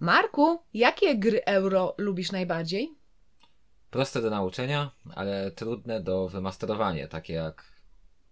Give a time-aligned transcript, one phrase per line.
[0.00, 2.94] Marku, jakie gry euro lubisz najbardziej?
[3.90, 7.64] Proste do nauczenia, ale trudne do wymasterowania, takie jak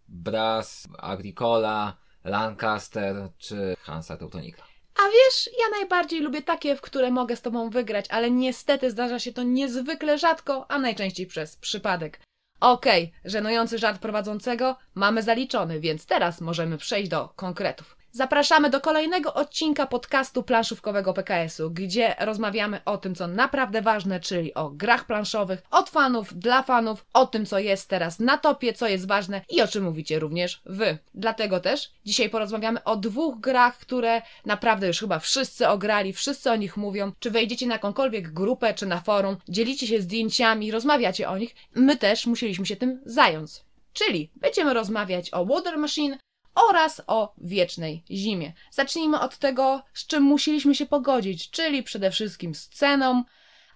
[0.08, 4.62] Brass, Agricola, Lancaster czy Hansa Teutonika.
[4.94, 9.18] A wiesz, ja najbardziej lubię takie, w które mogę z tobą wygrać, ale niestety zdarza
[9.18, 12.20] się to niezwykle rzadko, a najczęściej przez przypadek.
[12.60, 17.96] Okej, żenujący żart prowadzącego mamy zaliczony, więc teraz możemy przejść do konkretów.
[18.16, 24.54] Zapraszamy do kolejnego odcinka podcastu planszówkowego PKS-u, gdzie rozmawiamy o tym, co naprawdę ważne, czyli
[24.54, 28.88] o grach planszowych, od fanów, dla fanów, o tym, co jest teraz na topie, co
[28.88, 30.98] jest ważne i o czym mówicie również wy.
[31.14, 36.56] Dlatego też dzisiaj porozmawiamy o dwóch grach, które naprawdę już chyba wszyscy ograli, wszyscy o
[36.56, 37.12] nich mówią.
[37.18, 41.96] Czy wejdziecie na jakąkolwiek grupę, czy na forum, dzielicie się zdjęciami, rozmawiacie o nich, my
[41.96, 43.50] też musieliśmy się tym zająć.
[43.92, 46.18] Czyli będziemy rozmawiać o Water Machine,
[46.54, 48.52] oraz o wiecznej zimie.
[48.70, 53.24] Zacznijmy od tego, z czym musieliśmy się pogodzić, czyli przede wszystkim z ceną.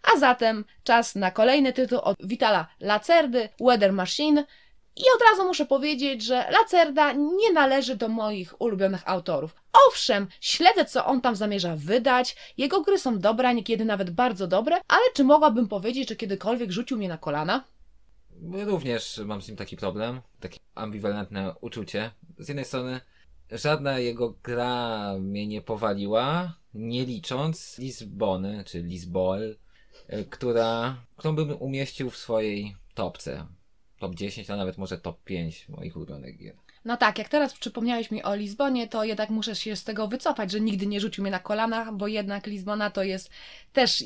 [0.02, 4.44] A zatem czas na kolejny tytuł od Vitala Lacerdy, Weather Machine.
[4.96, 9.54] I od razu muszę powiedzieć, że Lacerda nie należy do moich ulubionych autorów.
[9.88, 14.80] Owszem, śledzę co on tam zamierza wydać, jego gry są dobre, niekiedy nawet bardzo dobre,
[14.88, 17.64] ale czy mogłabym powiedzieć, że kiedykolwiek rzucił mnie na kolana?
[18.42, 22.10] Również mam z nim taki problem, takie ambiwalentne uczucie.
[22.38, 23.00] Z jednej strony
[23.50, 29.56] żadna jego gra mnie nie powaliła, nie licząc Lizbony, czy Lisboel,
[30.12, 33.46] y, która, którą bym umieścił w swojej topce.
[33.98, 36.56] Top 10, a nawet może top 5 moich ulubionych gier.
[36.84, 40.50] No tak, jak teraz przypomniałeś mi o Lizbonie, to jednak muszę się z tego wycofać,
[40.50, 43.30] że nigdy nie rzucił mnie na kolanach, bo jednak Lizbona to jest
[43.72, 44.04] też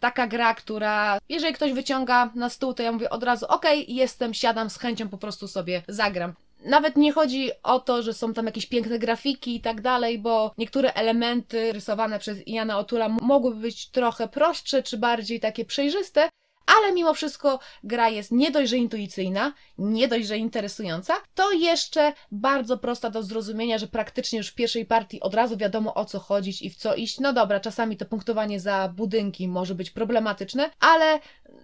[0.00, 4.34] taka gra, która jeżeli ktoś wyciąga na stół, to ja mówię od razu, okay, jestem,
[4.34, 6.34] siadam z chęcią, po prostu sobie zagram.
[6.64, 10.52] Nawet nie chodzi o to, że są tam jakieś piękne grafiki i tak dalej, bo
[10.58, 16.28] niektóre elementy rysowane przez Jana Otula mogłyby być trochę prostsze, czy bardziej takie przejrzyste,
[16.66, 22.12] ale mimo wszystko gra jest nie dość, że intuicyjna, nie dość, że interesująca, to jeszcze
[22.30, 26.18] bardzo prosta do zrozumienia, że praktycznie już w pierwszej partii od razu wiadomo o co
[26.18, 27.20] chodzić i w co iść.
[27.20, 31.20] No dobra, czasami to punktowanie za budynki może być problematyczne, ale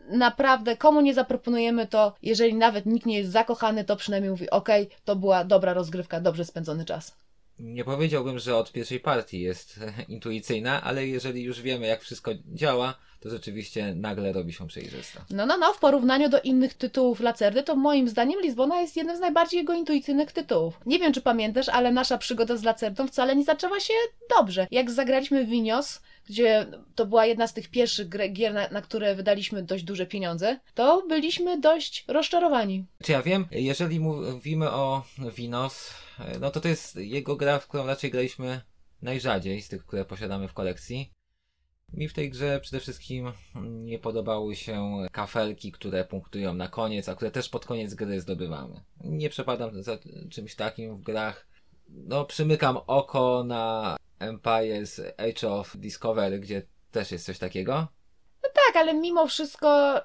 [0.09, 4.69] naprawdę komu nie zaproponujemy to, jeżeli nawet nikt nie jest zakochany, to przynajmniej mówi ok,
[5.05, 7.17] to była dobra rozgrywka, dobrze spędzony czas.
[7.59, 12.95] Nie powiedziałbym, że od pierwszej partii jest intuicyjna, ale jeżeli już wiemy jak wszystko działa,
[13.23, 15.25] to rzeczywiście nagle robi się przejrzysta.
[15.31, 19.17] No, no, no, w porównaniu do innych tytułów Lacerdy, to moim zdaniem Lizbona jest jednym
[19.17, 20.81] z najbardziej jego intuicyjnych tytułów.
[20.87, 23.95] Nie wiem, czy pamiętasz, ale nasza przygoda z Lacerdą wcale nie zaczęła się
[24.39, 24.67] dobrze.
[24.71, 29.63] Jak zagraliśmy Winios, gdzie to była jedna z tych pierwszych gier, na, na, które wydaliśmy
[29.63, 32.87] dość duże pieniądze, to byliśmy dość rozczarowani.
[33.03, 35.03] Czy ja wiem, jeżeli mówimy o
[35.37, 35.95] Winos,
[36.41, 38.61] no to to jest jego gra, w którą raczej graliśmy
[39.03, 41.13] najrzadziej z tych, które posiadamy w kolekcji.
[41.95, 43.33] Mi w tej grze przede wszystkim
[43.63, 48.81] nie podobały się kafelki, które punktują na koniec, a które też pod koniec gry zdobywamy.
[49.05, 49.99] Nie przepadam za
[50.31, 51.47] czymś takim w grach.
[51.89, 57.75] No, przymykam oko na Empire's Age of Discovery, gdzie też jest coś takiego.
[58.43, 60.01] No tak, ale mimo wszystko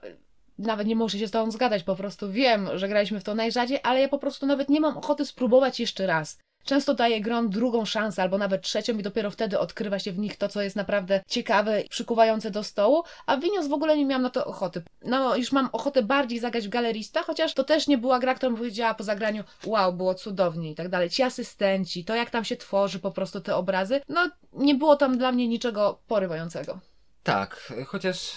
[0.58, 3.80] nawet nie muszę się z tobą zgadać, po prostu wiem, że graliśmy w to najrzadziej,
[3.84, 6.40] ale ja po prostu nawet nie mam ochoty spróbować jeszcze raz.
[6.68, 10.38] Często daje grom drugą szansę, albo nawet trzecią i dopiero wtedy odkrywa się w nich
[10.38, 14.22] to, co jest naprawdę ciekawe, przykuwające do stołu, a w Winios w ogóle nie miałam
[14.22, 14.82] na to ochoty.
[15.06, 18.56] No, już mam ochotę bardziej zagrać w galerista, chociaż to też nie była gra, którą
[18.56, 21.10] powiedziała po zagraniu, wow, było cudownie i tak dalej.
[21.10, 25.18] Ci asystenci, to jak tam się tworzy po prostu te obrazy, no nie było tam
[25.18, 26.80] dla mnie niczego porywającego.
[27.24, 28.32] Tak, chociaż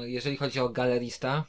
[0.00, 1.44] jeżeli chodzi o galerista,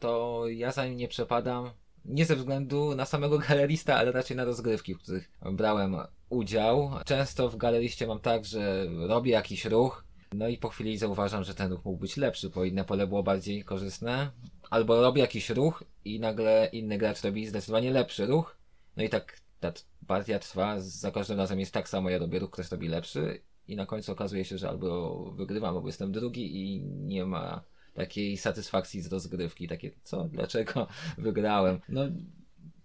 [0.00, 1.70] to ja za nim nie przepadam
[2.08, 5.96] nie ze względu na samego galerista, ale raczej na rozgrywki, w których brałem
[6.28, 6.90] udział.
[7.04, 11.54] Często w galeriście mam tak, że robię jakiś ruch, no i po chwili zauważam, że
[11.54, 14.30] ten ruch mógł być lepszy, bo inne pole było bardziej korzystne.
[14.70, 18.56] Albo robię jakiś ruch i nagle inny gracz robi zdecydowanie lepszy ruch.
[18.96, 19.72] No i tak ta
[20.06, 23.76] partia trwa, za każdym razem jest tak samo, ja robię ruch, ktoś robi lepszy i
[23.76, 27.62] na końcu okazuje się, że albo wygrywam, albo jestem drugi i nie ma
[27.96, 30.86] takiej satysfakcji z rozgrywki, takie co, dlaczego
[31.18, 31.80] wygrałem.
[31.88, 32.02] No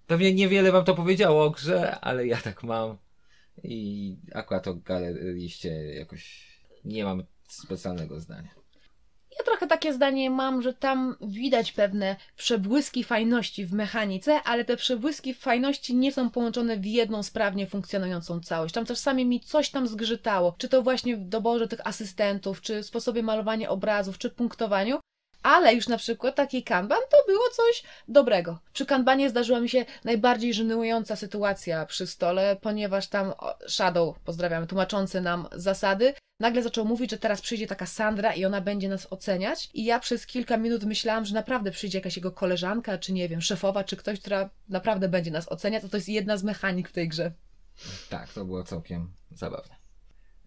[0.08, 2.98] pewnie niewiele wam to powiedziało o grze, ale ja tak mam
[3.64, 6.52] i akurat o galeriście jakoś
[6.86, 8.61] nie mam specjalnego zdania.
[9.42, 14.78] Ja trochę takie zdanie mam, że tam widać pewne przebłyski fajności w mechanice, ale te
[14.78, 18.74] przebłyski fajności nie są połączone w jedną sprawnie funkcjonującą całość.
[18.74, 23.24] Tam czasami mi coś tam zgrzytało, czy to właśnie w doborze tych asystentów, czy sposobie
[23.24, 25.00] malowania obrazów, czy punktowaniu,
[25.44, 28.60] ale już na przykład taki kanban to było coś dobrego.
[28.74, 33.34] Przy kanbanie zdarzyła mi się najbardziej żenująca sytuacja przy stole, ponieważ tam
[33.68, 38.62] Shadow, pozdrawiamy, tłumaczący nam zasady, nagle zaczął mówić, że teraz przyjdzie taka Sandra i ona
[38.62, 39.70] będzie nas oceniać.
[39.74, 43.42] I ja przez kilka minut myślałam, że naprawdę przyjdzie jakaś jego koleżanka, czy nie wiem,
[43.42, 45.84] szefowa, czy ktoś, która naprawdę będzie nas oceniać.
[45.84, 47.32] To to jest jedna z mechanik w tej grze.
[48.10, 49.76] Tak, to było całkiem zabawne.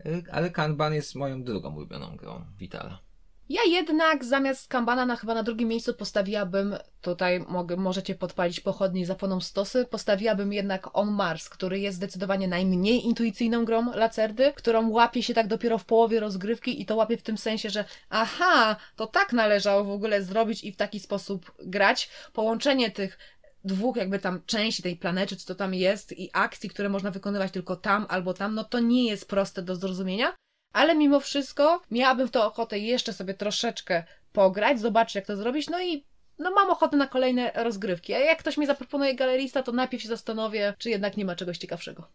[0.07, 3.04] Y, Ale Kanban jest moją drugą ulubioną grą Vitala.
[3.49, 9.01] Ja jednak zamiast Kanbana na chyba na drugim miejscu postawiłabym, tutaj mogę, możecie podpalić pochodnie
[9.01, 14.91] i zapłoną stosy, postawiłabym jednak On Mars, który jest zdecydowanie najmniej intuicyjną grą Lacerdy, którą
[14.91, 18.77] łapie się tak dopiero w połowie rozgrywki i to łapie w tym sensie, że aha,
[18.97, 22.11] to tak należało w ogóle zrobić i w taki sposób grać.
[22.33, 23.19] Połączenie tych
[23.65, 27.77] dwóch jakby tam części tej planety, co tam jest i akcji, które można wykonywać tylko
[27.77, 30.33] tam albo tam, no to nie jest proste do zrozumienia,
[30.75, 35.71] ale mimo wszystko miałabym w to ochotę jeszcze sobie troszeczkę pograć, zobaczyć jak to zrobić,
[35.71, 36.05] no i
[36.39, 38.15] no mam ochotę na kolejne rozgrywki.
[38.15, 41.59] A jak ktoś mi zaproponuje galerista, to najpierw się zastanowię, czy jednak nie ma czegoś
[41.59, 42.09] ciekawszego.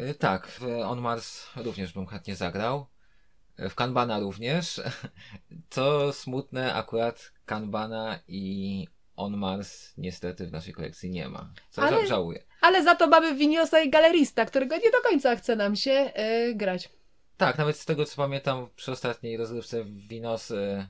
[0.00, 2.86] Y, Tak, w On Mars również bym chętnie zagrał.
[3.60, 4.80] Y, W Kanbana również.
[5.70, 11.52] Co smutne, akurat Kanbana i On Mars niestety w naszej kolekcji nie ma.
[11.70, 12.44] Co Ale- ża- żałuję.
[12.60, 16.54] Ale za to mamy Winiosa i galerista, którego nie do końca chce nam się yy,
[16.54, 16.88] grać.
[17.36, 20.86] Tak, nawet z tego co pamiętam przy ostatniej rozgrywce w Winos y,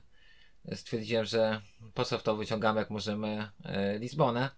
[0.75, 1.61] stwierdziłem, że
[1.93, 3.49] po co w to wyciągamy, jak możemy
[3.95, 4.49] y, Lizbonę.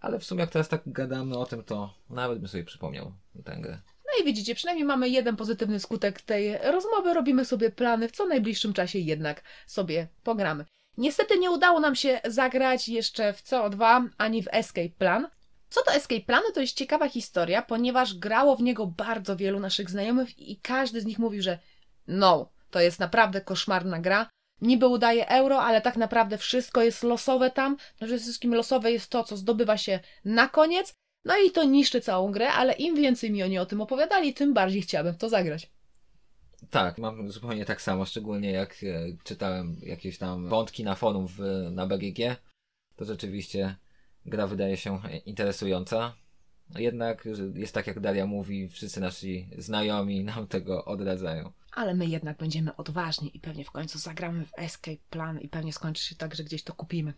[0.00, 3.12] Ale w sumie jak teraz tak gadamy o tym, to nawet bym sobie przypomniał
[3.44, 3.80] tę grę.
[4.06, 7.14] No i widzicie, przynajmniej mamy jeden pozytywny skutek tej rozmowy.
[7.14, 10.64] Robimy sobie plany, w co najbliższym czasie jednak sobie pogramy.
[10.96, 15.28] Niestety nie udało nam się zagrać jeszcze w CO2 ani w Escape Plan.
[15.70, 19.90] Co do Escape Planu, to jest ciekawa historia, ponieważ grało w niego bardzo wielu naszych
[19.90, 21.58] znajomych i każdy z nich mówił, że
[22.06, 24.30] no, to jest naprawdę koszmarna gra.
[24.60, 27.76] Niby udaje euro, ale tak naprawdę wszystko jest losowe tam.
[27.96, 30.92] Przede wszystkim losowe jest to, co zdobywa się na koniec.
[31.24, 34.54] No i to niszczy całą grę, ale im więcej mi oni o tym opowiadali, tym
[34.54, 35.70] bardziej chciałabym w to zagrać.
[36.70, 41.68] Tak, mam zupełnie tak samo, szczególnie jak e, czytałem jakieś tam wątki na forum w,
[41.70, 42.36] na BGG,
[42.96, 43.76] to rzeczywiście
[44.26, 46.14] gra wydaje się interesująca.
[46.78, 51.52] Jednak jest tak jak Daria mówi, wszyscy nasi znajomi nam tego odradzają.
[51.72, 55.72] Ale my jednak będziemy odważni i pewnie w końcu zagramy w Escape Plan i pewnie
[55.72, 57.14] skończy się tak, że gdzieś to kupimy.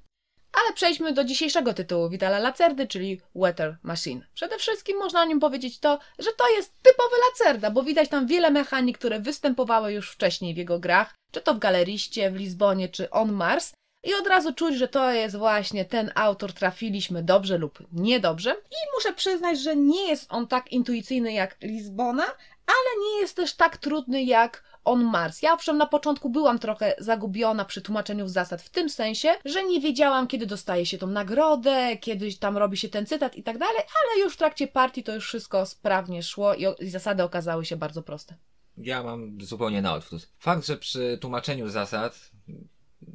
[0.53, 4.27] Ale przejdźmy do dzisiejszego tytułu Vitala Lacerdy, czyli Weather Machine.
[4.35, 8.27] Przede wszystkim można o nim powiedzieć to, że to jest typowy Lacerda, bo widać tam
[8.27, 12.89] wiele mechanik, które występowały już wcześniej w jego grach, czy to w Galeriście, w Lizbonie,
[12.89, 13.73] czy On Mars.
[14.03, 18.51] I od razu czuć, że to jest właśnie ten autor, trafiliśmy dobrze lub niedobrze.
[18.51, 22.25] I muszę przyznać, że nie jest on tak intuicyjny jak Lizbona,
[22.67, 25.43] ale nie jest też tak trudny jak On Mars.
[25.43, 29.81] Ja owszem na początku byłam trochę zagubiona przy tłumaczeniu zasad w tym sensie, że nie
[29.81, 33.77] wiedziałam kiedy dostaje się tą nagrodę, kiedy tam robi się ten cytat i tak dalej,
[33.77, 38.03] ale już w trakcie partii to już wszystko sprawnie szło i, zasady okazały się bardzo
[38.03, 38.35] proste.
[38.77, 40.29] Ja mam zupełnie na odwrót.
[40.39, 42.31] Fakt, że przy tłumaczeniu zasad,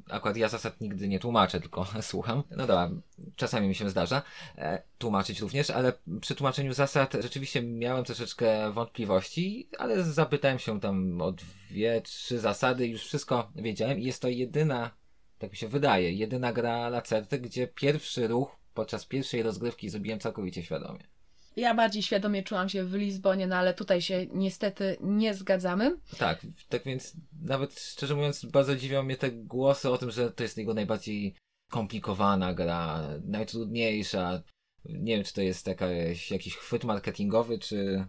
[0.10, 2.44] akurat ja zasad nigdy nie tłumaczę, tylko słucham.
[2.52, 2.90] No dobra,
[3.36, 4.22] czasami mi się zdarza
[4.58, 11.22] e, tłumaczyć również, ale przy tłumaczeniu zasad rzeczywiście miałem troszeczkę wątpliwości, ale zapytałem się tam
[11.22, 14.92] o dwie, trzy zasady i już wszystko wiedziałem i jest to jedyna,
[15.38, 20.64] tak mi się wydaje, jedyna gra Lacerty, gdzie pierwszy ruch podczas pierwszej rozgrywki zrobiłem całkowicie
[20.64, 21.17] świadomie.
[21.58, 25.98] Ja bardziej świadomie czułam się w Lizbonie, no ale tutaj się niestety nie zgadzamy.
[26.18, 30.44] Tak, tak więc nawet szczerze mówiąc bardzo dziwią mnie te głosy o tym, że to
[30.44, 31.36] jest jego najbardziej
[31.72, 34.44] komplikowana gra, najtrudniejsza.
[34.86, 38.06] Nie wiem, czy to jest jakaś, jakiś chwyt marketingowy, czy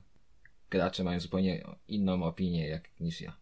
[0.70, 3.36] gracze mają zupełnie inną opinię jak, niż ja.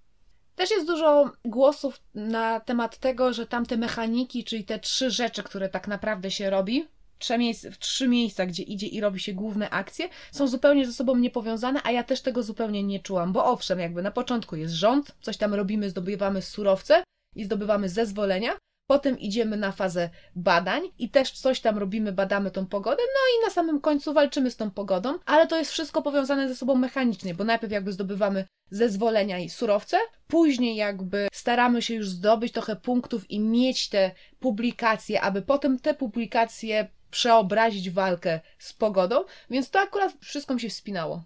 [0.56, 5.68] Też jest dużo głosów na temat tego, że tamte mechaniki, czyli te trzy rzeczy, które
[5.68, 7.38] tak naprawdę się robi, trzy
[7.78, 11.90] trzy miejsca, gdzie idzie i robi się główne akcje, są zupełnie ze sobą niepowiązane, a
[11.90, 15.54] ja też tego zupełnie nie czułam, bo owszem, jakby na początku jest rząd, coś tam
[15.54, 17.04] robimy, zdobywamy surowce
[17.34, 18.56] i zdobywamy zezwolenia,
[18.86, 23.46] potem idziemy na fazę badań i też coś tam robimy, badamy tą pogodę, no i
[23.46, 27.34] na samym końcu walczymy z tą pogodą, ale to jest wszystko powiązane ze sobą mechanicznie,
[27.34, 33.30] bo najpierw jakby zdobywamy zezwolenia i surowce, później jakby staramy się już zdobyć trochę punktów
[33.30, 40.12] i mieć te publikacje, aby potem te publikacje przeobrazić walkę z pogodą, więc to akurat
[40.20, 41.24] wszystko mi się wspinało.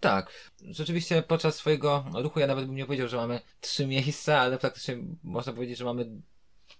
[0.00, 4.58] Tak, rzeczywiście podczas swojego ruchu ja nawet bym nie powiedział, że mamy trzy miejsca, ale
[4.58, 6.06] praktycznie można powiedzieć, że mamy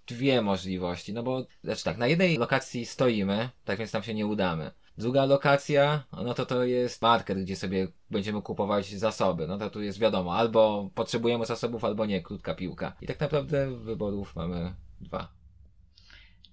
[0.06, 4.26] dwie możliwości, no bo, znaczy tak, na jednej lokacji stoimy, tak więc tam się nie
[4.26, 4.70] udamy.
[4.98, 9.46] Druga lokacja, no to to jest market, gdzie sobie będziemy kupować zasoby.
[9.46, 12.92] No to tu jest wiadomo, albo potrzebujemy zasobów, albo nie, krótka piłka.
[13.00, 15.37] I tak naprawdę wyborów mamy dwa.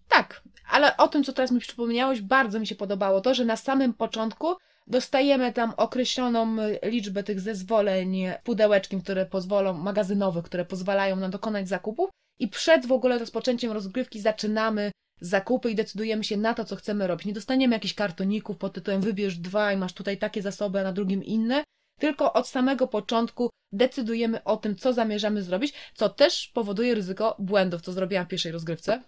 [0.09, 3.57] Tak, ale o tym, co teraz mi przypomniałeś, bardzo mi się podobało to, że na
[3.57, 4.55] samym początku
[4.87, 12.09] dostajemy tam określoną liczbę tych zezwoleń pudełeczkiem, które pozwolą, magazynowych, które pozwalają nam dokonać zakupów
[12.39, 17.07] i przed w ogóle rozpoczęciem rozgrywki zaczynamy zakupy i decydujemy się na to, co chcemy
[17.07, 17.25] robić.
[17.25, 20.93] Nie dostaniemy jakichś kartoników pod tytułem wybierz dwa i masz tutaj takie zasoby, a na
[20.93, 21.63] drugim inne,
[21.99, 27.81] tylko od samego początku decydujemy o tym, co zamierzamy zrobić, co też powoduje ryzyko błędów,
[27.81, 29.01] co zrobiłam w pierwszej rozgrywce.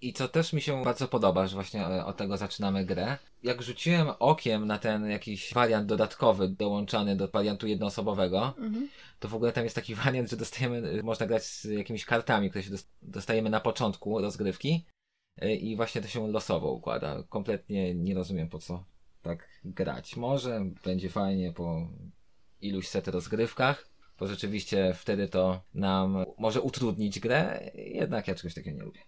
[0.00, 3.16] I co też mi się bardzo podoba, że właśnie e, od tego zaczynamy grę.
[3.42, 8.88] Jak rzuciłem okiem na ten jakiś wariant dodatkowy dołączany do wariantu jednoosobowego, Mhm.
[9.20, 12.62] to w ogóle tam jest taki wariant, że dostajemy, można grać z jakimiś kartami, które
[12.64, 14.84] się dos- dostajemy na początku rozgrywki
[15.40, 17.22] e, i właśnie to się losowo układa.
[17.28, 18.84] Kompletnie nie rozumiem po co
[19.22, 20.16] tak grać.
[20.16, 21.88] Może będzie fajnie po
[22.60, 23.88] iluś set rozgrywkach,
[24.18, 29.00] bo rzeczywiście wtedy to nam może utrudnić grę, jednak ja czegoś takiego nie lubię.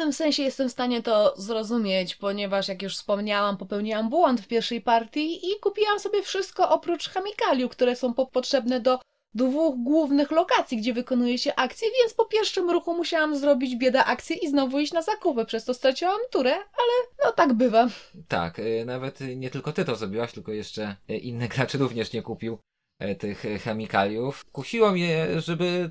[0.00, 4.80] Pewnym sensie jestem w stanie to zrozumieć, ponieważ jak już wspomniałam, popełniłam błąd w pierwszej
[4.80, 8.98] partii i kupiłam sobie wszystko oprócz chemikaliów, które są po potrzebne do
[9.34, 14.36] dwóch głównych lokacji, gdzie wykonuje się akcje, więc po pierwszym ruchu musiałam zrobić bieda akcję
[14.36, 17.88] i znowu iść na zakupy, przez to straciłam turę, ale no tak bywa.
[18.28, 22.22] Tak, y, nawet nie tylko ty to zrobiłaś, tylko jeszcze y, inny gracz również nie
[22.22, 22.58] kupił
[23.02, 24.44] y, tych chemikaliów.
[24.52, 25.90] Kusiło mnie, żeby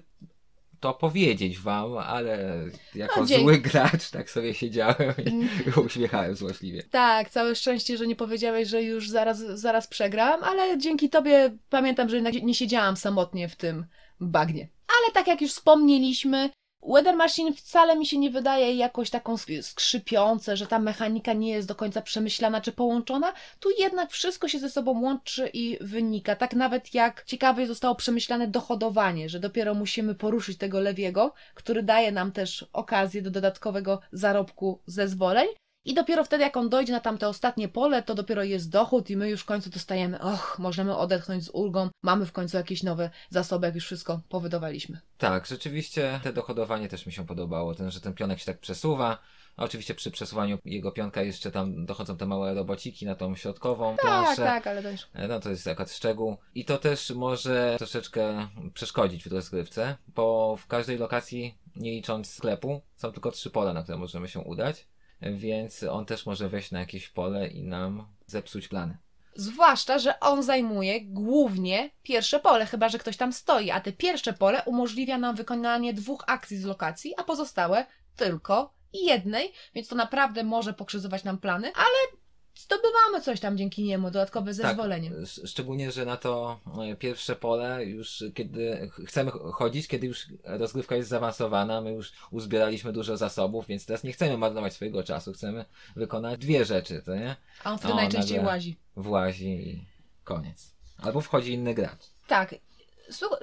[0.80, 6.84] to powiedzieć wam, ale jako No, zły gracz tak sobie siedziałem i uśmiechałem złośliwie.
[6.84, 12.10] Tak, całe szczęście, że nie powiedziałeś, że już zaraz, zaraz przegram, ale dzięki tobie pamiętam,
[12.10, 13.86] że nie siedziałam samotnie w tym
[14.20, 14.70] bagnie.
[14.88, 16.50] Ale tak jak już wspomnieliśmy,
[16.82, 21.50] Weather Machine wcale mi się nie wydaje jakoś taką sk- skrzypiące, że ta mechanika nie
[21.50, 23.34] jest do końca przemyślana czy połączona.
[23.60, 26.36] Tu jednak wszystko się ze sobą łączy i wynika.
[26.36, 32.12] Tak nawet jak ciekawie zostało przemyślane dochodowanie, że dopiero musimy poruszyć tego lewiego, który daje
[32.12, 35.48] nam też okazję do dodatkowego zarobku zezwoleń.
[35.86, 39.18] I dopiero wtedy, jak on dojdzie na tamte ostatnie pole, to dopiero jest dochód i
[39.18, 43.10] my już w końcu dostajemy, och, możemy odetchnąć z ulgą, mamy w końcu jakieś nowe
[43.30, 45.00] zasoby, jak już wszystko powydawaliśmy.
[45.18, 49.18] Tak, rzeczywiście te dochodowanie też mi się podobało, ten, że ten pionek się tak przesuwa.
[49.58, 53.96] A oczywiście przy przesuwaniu jego pionka jeszcze tam dochodzą te małe robociki na tą środkową
[53.96, 54.44] Tak, planszę.
[54.44, 55.02] tak, ale już...
[55.14, 56.38] E, No to jest akurat szczegół.
[56.56, 62.82] I to też może troszeczkę przeszkodzić w rozgrywce, bo w każdej lokacji, nie licząc sklepu,
[62.96, 64.88] są tylko trzy pola, na które możemy się udać.
[65.22, 68.98] Więc on też może wejść na jakieś pole i nam zepsuć plany.
[69.36, 74.34] Zwłaszcza, że on zajmuje głównie pierwsze pole, chyba że ktoś tam stoi, a te pierwsze
[74.34, 77.86] pole umożliwia nam wykonanie dwóch akcji z lokacji, a pozostałe
[78.16, 82.20] tylko jednej, więc to naprawdę może pokrzyżować nam plany, ale
[82.64, 85.10] zdobywamy coś tam dzięki niemu, dodatkowe zezwolenie.
[85.10, 86.60] Tak, sz- szczególnie, że na to
[86.92, 91.92] e, pierwsze pole już kiedy ch- chcemy ch- chodzić, kiedy już rozgrywka jest zaawansowana, my
[91.92, 97.02] już uzbieraliśmy dużo zasobów, więc teraz nie chcemy marnować swojego czasu, chcemy wykonać dwie rzeczy,
[97.06, 97.36] to nie?
[97.64, 98.52] A on wtedy O, najczęściej nagle.
[98.52, 98.78] łazi.
[98.96, 99.86] Włazi i
[100.24, 100.72] koniec.
[100.98, 102.06] Albo wchodzi inny gracz.
[102.28, 102.56] Tak.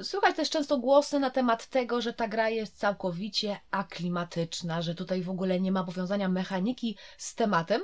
[0.02, 5.22] Słychać też często głosy na temat tego, że ta gra jest całkowicie aklimatyczna, że tutaj
[5.22, 7.82] w ogóle nie ma powiązania mechaniki z tematem.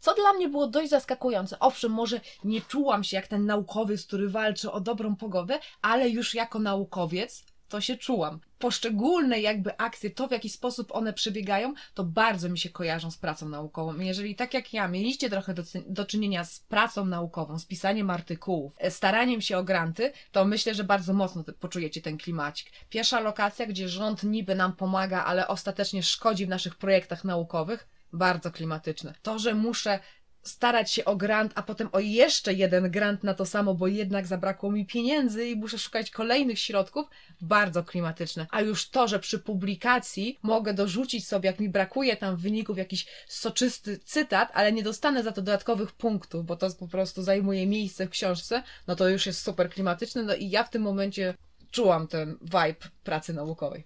[0.00, 1.58] Co dla mnie było dość zaskakujące.
[1.58, 6.34] Owszem, może nie czułam się jak ten naukowiec, który walczy o dobrą pogodę, ale już
[6.34, 8.40] jako naukowiec to się czułam.
[8.58, 13.18] Poszczególne jakby akcje, to w jaki sposób one przebiegają, to bardzo mi się kojarzą z
[13.18, 13.98] pracą naukową.
[13.98, 18.72] Jeżeli tak jak ja mieliście trochę do, do czynienia z pracą naukową, z pisaniem artykułów,
[18.78, 22.72] e, staraniem się o granty, to myślę, że bardzo mocno poczujecie ten klimacik.
[22.88, 28.50] Pierwsza lokacja, gdzie rząd niby nam pomaga, ale ostatecznie szkodzi w naszych projektach naukowych, bardzo
[28.50, 29.14] klimatyczne.
[29.22, 29.98] To, że muszę
[30.42, 34.26] starać się o grant, a potem o jeszcze jeden grant na to samo, bo jednak
[34.26, 37.06] zabrakło mi pieniędzy i muszę szukać kolejnych środków,
[37.40, 38.46] bardzo klimatyczne.
[38.50, 43.06] A już to, że przy publikacji mogę dorzucić sobie, jak mi brakuje tam wyników, jakiś
[43.28, 48.06] soczysty cytat, ale nie dostanę za to dodatkowych punktów, bo to po prostu zajmuje miejsce
[48.06, 50.22] w książce, no to już jest super klimatyczne.
[50.22, 51.34] No i ja w tym momencie
[51.70, 53.84] czułam ten vibe pracy naukowej.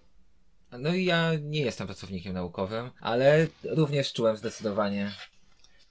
[0.79, 5.13] No i ja nie jestem pracownikiem naukowym, ale również czułem zdecydowanie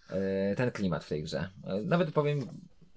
[0.09, 1.49] e, ten klimat w tej grze.
[1.85, 2.39] Nawet powiem,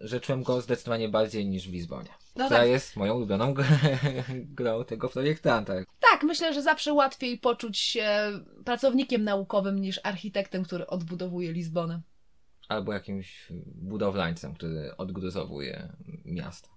[0.00, 2.08] że czułem go zdecydowanie bardziej niż w Lizbonie.
[2.36, 2.68] No która tak.
[2.68, 3.54] jest moją ulubioną
[4.58, 5.74] grą tego projektanta.
[6.00, 8.08] Tak, myślę, że zawsze łatwiej poczuć się
[8.64, 12.00] pracownikiem naukowym niż architektem, który odbudowuje Lizbonę.
[12.68, 15.92] Albo jakimś budowlańcem, który odgruzowuje
[16.24, 16.68] miasto.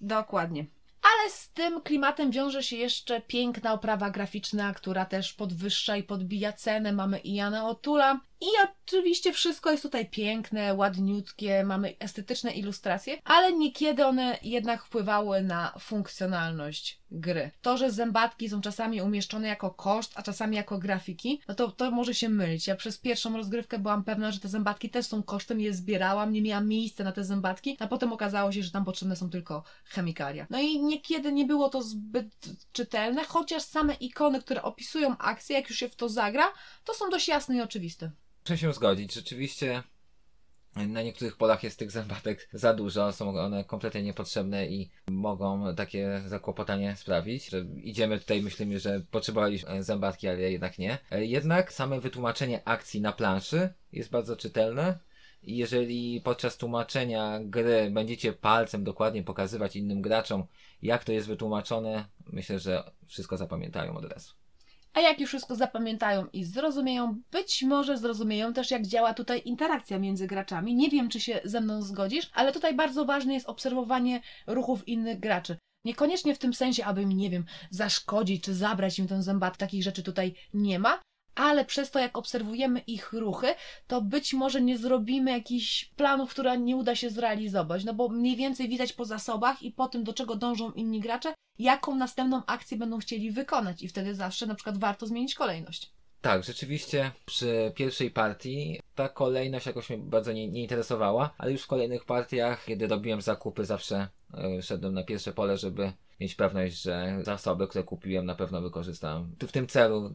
[0.00, 0.66] Dokładnie.
[1.02, 6.52] Ale z tym klimatem wiąże się jeszcze piękna oprawa graficzna, która też podwyższa i podbija
[6.52, 6.92] cenę.
[6.92, 8.20] Mamy Iana Otula.
[8.40, 15.42] I oczywiście wszystko jest tutaj piękne, ładniutkie, mamy estetyczne ilustracje, ale niekiedy one jednak wpływały
[15.42, 17.50] na funkcjonalność gry.
[17.62, 21.90] To, że zębatki są czasami umieszczone jako koszt, a czasami jako grafiki, no to, to
[21.90, 22.66] może się mylić.
[22.66, 26.42] Ja przez pierwszą rozgrywkę byłam pewna, że te zębatki też są kosztem, je zbierałam, nie
[26.42, 30.46] miałam miejsca na te zębatki, a potem okazało się, że tam potrzebne są tylko chemikalia.
[30.50, 32.26] No i niekiedy nie było to zbyt
[32.72, 36.52] czytelne, chociaż same ikony, które opisują akcję, jak już się w to zagra,
[36.84, 38.10] to są dość jasne i oczywiste.
[38.48, 39.14] Muszę się zgodzić.
[39.14, 39.82] Rzeczywiście
[40.76, 46.22] na niektórych polach jest tych zębatek za dużo, są one kompletnie niepotrzebne i mogą takie
[46.26, 50.98] zakłopotanie sprawić, że idziemy tutaj, myślimy, że potrzebowaliśmy zębatki, ale jednak nie.
[51.10, 54.98] Jednak same wytłumaczenie akcji na planszy jest bardzo czytelne.
[55.42, 60.44] Jeżeli podczas tłumaczenia gry będziecie palcem dokładnie pokazywać innym graczom,
[60.82, 64.37] jak to jest wytłumaczone, myślę, że wszystko zapamiętają od razu.
[64.98, 69.98] A jak już wszystko zapamiętają i zrozumieją, być może zrozumieją też, jak działa tutaj interakcja
[69.98, 70.74] między graczami.
[70.74, 75.20] Nie wiem, czy się ze mną zgodzisz, ale tutaj bardzo ważne jest obserwowanie ruchów innych
[75.20, 75.56] graczy.
[75.84, 79.82] Niekoniecznie w tym sensie, aby im, nie wiem, zaszkodzić czy zabrać im ten zębat, takich
[79.82, 81.00] rzeczy tutaj nie ma,
[81.38, 83.54] ale przez to, jak obserwujemy ich ruchy,
[83.86, 88.36] to być może nie zrobimy jakichś planów, które nie uda się zrealizować, no bo mniej
[88.36, 92.76] więcej widać po zasobach i po tym, do czego dążą inni gracze, jaką następną akcję
[92.76, 95.92] będą chcieli wykonać i wtedy zawsze na przykład warto zmienić kolejność.
[96.20, 101.62] Tak, rzeczywiście przy pierwszej partii ta kolejność jakoś mnie bardzo nie, nie, interesowała, ale już
[101.62, 104.08] w kolejnych partiach, kiedy robiłem zakupy, zawsze
[104.58, 109.30] y, szedłem na pierwsze pole, żeby mieć pewność, że zasoby, które kupiłem, na pewno wykorzystam
[109.40, 110.12] w tym celu,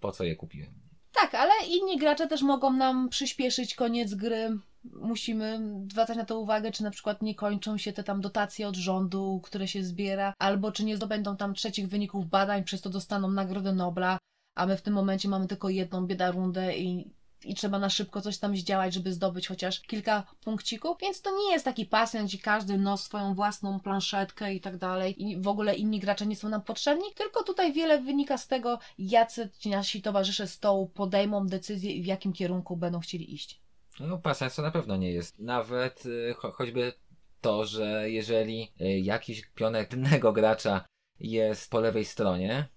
[0.00, 0.74] po co je kupiłem.
[1.12, 4.58] Tak, ale inni gracze też mogą nam przyspieszyć koniec gry.
[4.84, 5.60] Musimy
[5.92, 9.40] zwracać na to uwagę, czy na przykład nie kończą się te tam dotacje od rządu,
[9.44, 13.72] które się zbiera, albo czy nie zdobędą tam trzecich wyników badań, przez to dostaną Nagrodę
[13.72, 14.18] Nobla,
[14.54, 17.10] a my w tym momencie mamy tylko jedną bieda rundę i
[17.46, 21.52] i trzeba na szybko coś tam zdziałać, żeby zdobyć chociaż kilka punkcików, więc to nie
[21.52, 25.74] jest taki pasjans, gdzie każdy nos swoją własną planszetkę i tak dalej i w ogóle
[25.74, 30.02] inni gracze nie są nam potrzebni, tylko tutaj wiele wynika z tego, jacy ci nasi
[30.02, 33.64] towarzysze stołu podejmą decyzję i w jakim kierunku będą chcieli iść.
[34.00, 35.38] No pasjans to na pewno nie jest.
[35.38, 36.92] Nawet y, cho choćby
[37.40, 40.84] to, że jeżeli y, jakiś pionek innego gracza
[41.20, 42.68] jest po lewej stronie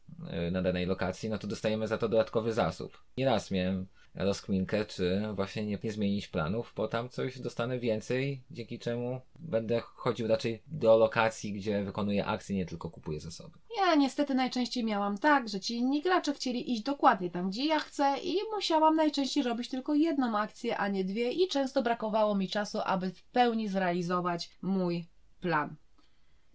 [0.48, 3.04] y, na danej lokacji, no to dostajemy za to dodatkowy zasób.
[3.18, 8.80] Nieraz miałem rozkminkę, czy właśnie nie, nie zmienić planów, bo tam coś dostanę więcej, dzięki
[8.80, 13.58] czemu będę chodził raczej do lokacji, gdzie wykonuję akcje, nie tylko kupuję zasoby.
[13.78, 17.80] Ja niestety najczęściej miałam tak, że ci inni gracze chcieli iść dokładnie tam, gdzie ja
[17.80, 22.50] chcę i musiałam najczęściej robić tylko jedną akcję, a nie dwie i często brakowało mi
[22.50, 25.06] czasu, aby w pełni zrealizować mój
[25.42, 25.76] plan.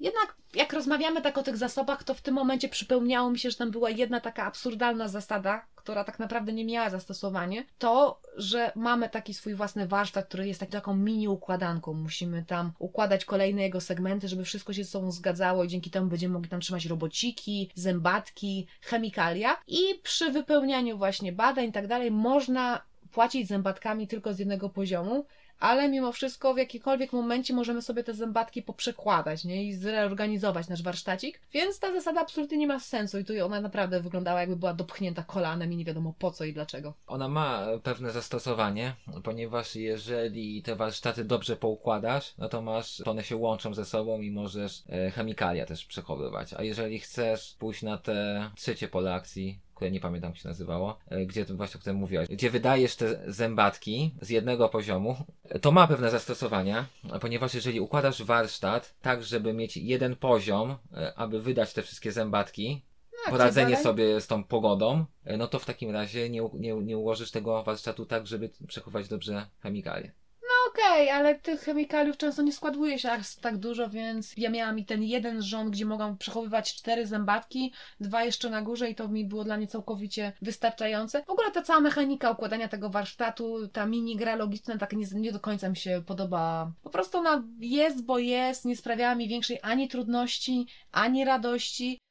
[0.02, 3.56] Jednak jak rozmawiamy tak o tych zasobach, to w tym momencie przypełniało mi się, że
[3.56, 9.08] tam była jedna taka absurdalna zasada, która tak naprawdę nie miała zastosowania, to, że mamy
[9.08, 11.94] taki swój własny warsztat, który jest taką mini układanką.
[11.94, 16.06] Musimy tam układać kolejne jego segmenty, żeby wszystko się ze sobą zgadzało i dzięki temu
[16.06, 19.56] będziemy mogli tam trzymać robociki, zębatki, chemikalia.
[19.66, 25.26] I przy wypełnianiu właśnie badań i tak dalej można płacić zębatkami tylko z jednego poziomu,
[25.62, 29.64] ale mimo wszystko w jakikolwiek momencie możemy sobie te zębatki poprzekładać nie?
[29.64, 34.00] i zreorganizować nasz warsztacik, więc ta zasada absolutnie nie ma sensu i tu ona naprawdę
[34.00, 36.94] wyglądała jakby była dopchnięta kolanem i nie wiadomo po co i dlaczego.
[37.06, 38.94] Ona ma pewne zastosowanie,
[39.24, 44.20] ponieważ jeżeli te warsztaty dobrze poukładasz, no to masz, to one się łączą ze sobą
[44.20, 49.58] i możesz e, chemikalia też przechowywać, a jeżeli chcesz pójść na te trzecie pole akcji,
[49.74, 52.96] które nie pamiętam jak się nazywało, e, gdzie to właśnie o którym mówiłaś, gdzie wydajesz
[52.96, 55.16] te zębatki z jednego poziomu,
[55.60, 56.86] to ma pewne zastosowania,
[57.20, 62.82] ponieważ jeżeli układasz warsztat tak, żeby mieć jeden poziom, e, aby wydać te wszystkie zębatki,
[63.24, 66.98] tak, poradzenie sobie z tą pogodą, e, no to w takim razie nie, nie, nie
[66.98, 70.12] ułożysz tego warsztatu tak, żeby przechować dobrze chemikalie
[70.72, 74.84] okej, ale tych chemikaliów często nie składuje się aż tak dużo, więc ja miałam i
[74.84, 79.24] ten jeden rząd, gdzie mogłam przechowywać cztery zębatki, dwa jeszcze na górze i to mi
[79.24, 81.22] było dla mnie całkowicie wystarczające.
[81.22, 85.32] W ogóle ta cała mechanika układania tego warsztatu, ta mini gra logiczna tak nie, nie
[85.32, 86.72] do końca mi się podoba.
[86.82, 92.01] Po prostu ona jest, bo jest, nie sprawiała mi większej ani trudności, ani radości.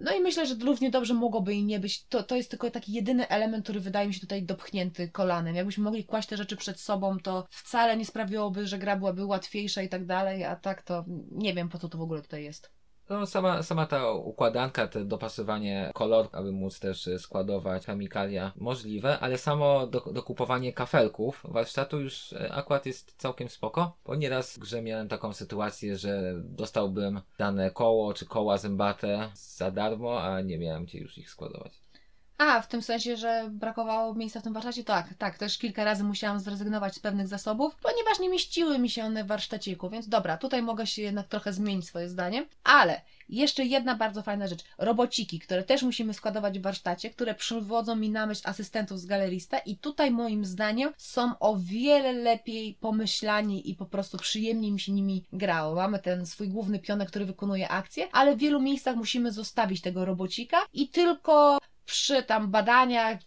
[0.00, 2.06] No i myślę, że równie dobrze mogłoby i nie być.
[2.06, 5.54] To, to jest tylko taki jedyny element, który wydaje mi się tutaj dopchnięty kolanem.
[5.54, 9.82] Jakbyśmy mogli kłaść te rzeczy przed sobą, to wcale nie sprawiłoby, że gra byłaby łatwiejsza
[9.82, 12.77] i tak dalej, a tak to nie wiem po co to w ogóle tutaj jest.
[13.10, 19.18] No, sama, sama ta układanka, to dopasowanie kolor, aby móc też y, składować chemikalia możliwe,
[19.18, 24.58] ale samo do, dokupowanie kafelków warsztatu już y, akurat jest całkiem spoko, bo nieraz w
[24.58, 30.58] grze miałem taką sytuację, że dostałbym dane koło czy koła zębate za darmo, a nie
[30.58, 31.87] miałem gdzie już ich składować.
[32.38, 34.84] A, w tym sensie, że brakowało miejsca w tym warsztacie?
[34.84, 35.38] Tak, tak.
[35.38, 39.26] Też kilka razy musiałam zrezygnować z pewnych zasobów, ponieważ nie mieściły mi się one w
[39.26, 42.46] warsztaciku, więc dobra, tutaj mogę się jednak trochę zmienić swoje zdanie.
[42.64, 44.64] Ale jeszcze jedna bardzo fajna rzecz.
[44.78, 49.58] Robociki, które też musimy składować w warsztacie, które przywodzą mi na myśl asystentów z galerista
[49.58, 54.92] i tutaj moim zdaniem są o wiele lepiej pomyślani i po prostu przyjemniej mi się
[54.92, 55.74] nimi grało.
[55.74, 60.04] Mamy ten swój główny pionek, który wykonuje akcję, ale w wielu miejscach musimy zostawić tego
[60.04, 63.18] robocika i tylko przy tam badaniach,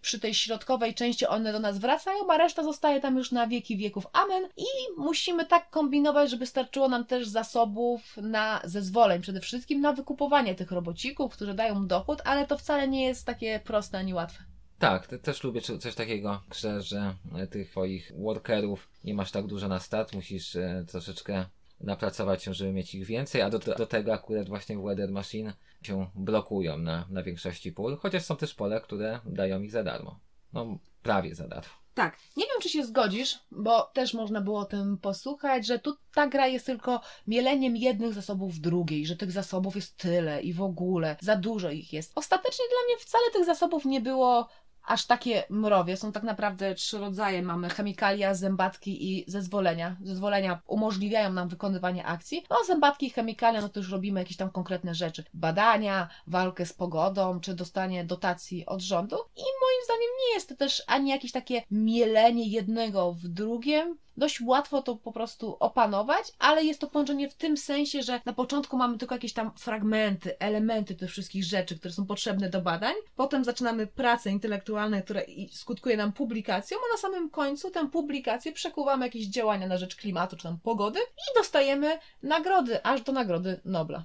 [0.00, 3.76] przy tej środkowej części one do nas wracają, a reszta zostaje tam już na wieki
[3.76, 4.06] wieków.
[4.12, 4.48] Amen.
[4.56, 4.66] I
[4.96, 10.70] musimy tak kombinować, żeby starczyło nam też zasobów na zezwoleń, przede wszystkim na wykupowanie tych
[10.70, 14.44] robocików, którzy dają dochód, ale to wcale nie jest takie proste ani łatwe.
[14.78, 17.14] Tak, też lubię coś takiego, że, że
[17.50, 21.44] tych twoich workerów nie masz tak dużo na start, musisz e, troszeczkę
[21.80, 25.52] napracować się, żeby mieć ich więcej, a do, do tego akurat właśnie w Weather Machine
[25.82, 30.20] się blokują na, na większości pól, chociaż są też pole, które dają ich za darmo.
[30.52, 31.70] No, prawie za darmo.
[31.94, 35.96] Tak, nie wiem czy się zgodzisz, bo też można było o tym posłuchać, że tu
[36.14, 40.52] ta gra jest tylko mieleniem jednych zasobów w drugiej, że tych zasobów jest tyle i
[40.52, 42.12] w ogóle za dużo ich jest.
[42.14, 44.48] Ostatecznie dla mnie wcale tych zasobów nie było
[44.88, 45.96] aż takie mrowie.
[45.96, 47.42] Są tak naprawdę trzy rodzaje.
[47.42, 49.96] Mamy chemikalia, zębatki i zezwolenia.
[50.02, 52.44] Zezwolenia umożliwiają nam wykonywanie akcji.
[52.50, 55.24] No zębatki i chemikalia, no to już robimy jakieś tam konkretne rzeczy.
[55.34, 59.16] Badania, walkę z pogodą, czy dostanie dotacji od rządu.
[59.16, 64.40] I moim zdaniem nie jest to też ani jakieś takie mielenie jednego w drugim, dość
[64.40, 68.76] łatwo to po prostu opanować, ale jest to połączenie w tym sensie, że na początku
[68.76, 72.94] mamy tylko jakieś tam fragmenty, elementy tych wszystkich rzeczy, które są potrzebne do badań.
[73.16, 75.20] Potem zaczynamy pracę intelektualną, która
[75.52, 80.36] skutkuje nam publikacją, a na samym końcu tę publikację przekuwamy jakieś działania na rzecz klimatu
[80.36, 84.04] czy tam pogody i dostajemy nagrody, aż do nagrody Nobla.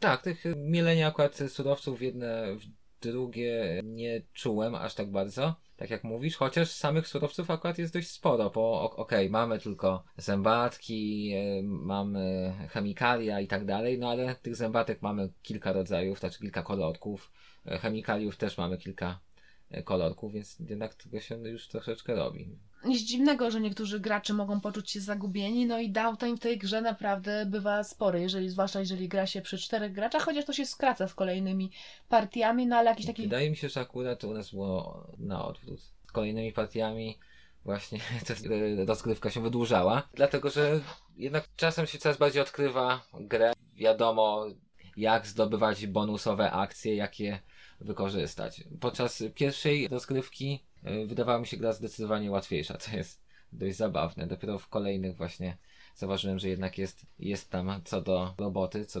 [0.00, 2.64] Tak, tych mielenia akurat surowców jedne, w
[3.00, 8.10] drugie nie czułem aż tak bardzo tak jak mówisz, chociaż samych surowców akurat jest dość
[8.10, 14.34] sporo, bo okej, okay, mamy tylko zębatki, e, mamy chemikalia i tak dalej, no ale
[14.34, 17.32] tych zębatek mamy kilka rodzajów, znaczy kilka kolorków,
[17.66, 19.20] e, chemikaliów też mamy kilka
[19.70, 24.60] e, kolorków, więc jednak tego się już troszeczkę robi nic dziwnego, że niektórzy gracze mogą
[24.60, 29.08] poczuć się zagubieni, no i downtime w tej grze naprawdę bywa spory, jeżeli, zwłaszcza jeżeli
[29.08, 31.70] gra się przy czterech graczach, chociaż to się skraca z kolejnymi
[32.08, 33.22] partiami, no ale jakiś taki...
[33.22, 35.80] Wydaje mi się, że akurat u nas było na odwrót.
[35.80, 37.18] Z kolejnymi partiami
[37.64, 38.34] właśnie ta
[38.86, 40.80] rozgrywka się wydłużała, dlatego że
[41.16, 44.46] jednak czasem się coraz bardziej odkrywa grę, wiadomo
[44.96, 47.40] jak zdobywać bonusowe akcje, jakie
[47.80, 48.64] wykorzystać.
[48.80, 50.64] Podczas pierwszej rozgrywki
[51.06, 54.26] wydawała mi się gra zdecydowanie łatwiejsza, co jest dość zabawne.
[54.26, 55.56] Dopiero w kolejnych właśnie
[55.96, 59.00] zauważyłem, że jednak jest, jest tam co do roboty, co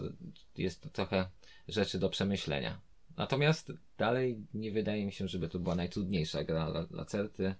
[0.56, 1.28] jest trochę
[1.68, 2.80] rzeczy do przemyślenia.
[3.16, 7.54] Natomiast dalej nie wydaje mi się, żeby to była najtrudniejsza gra dla, dla Certy.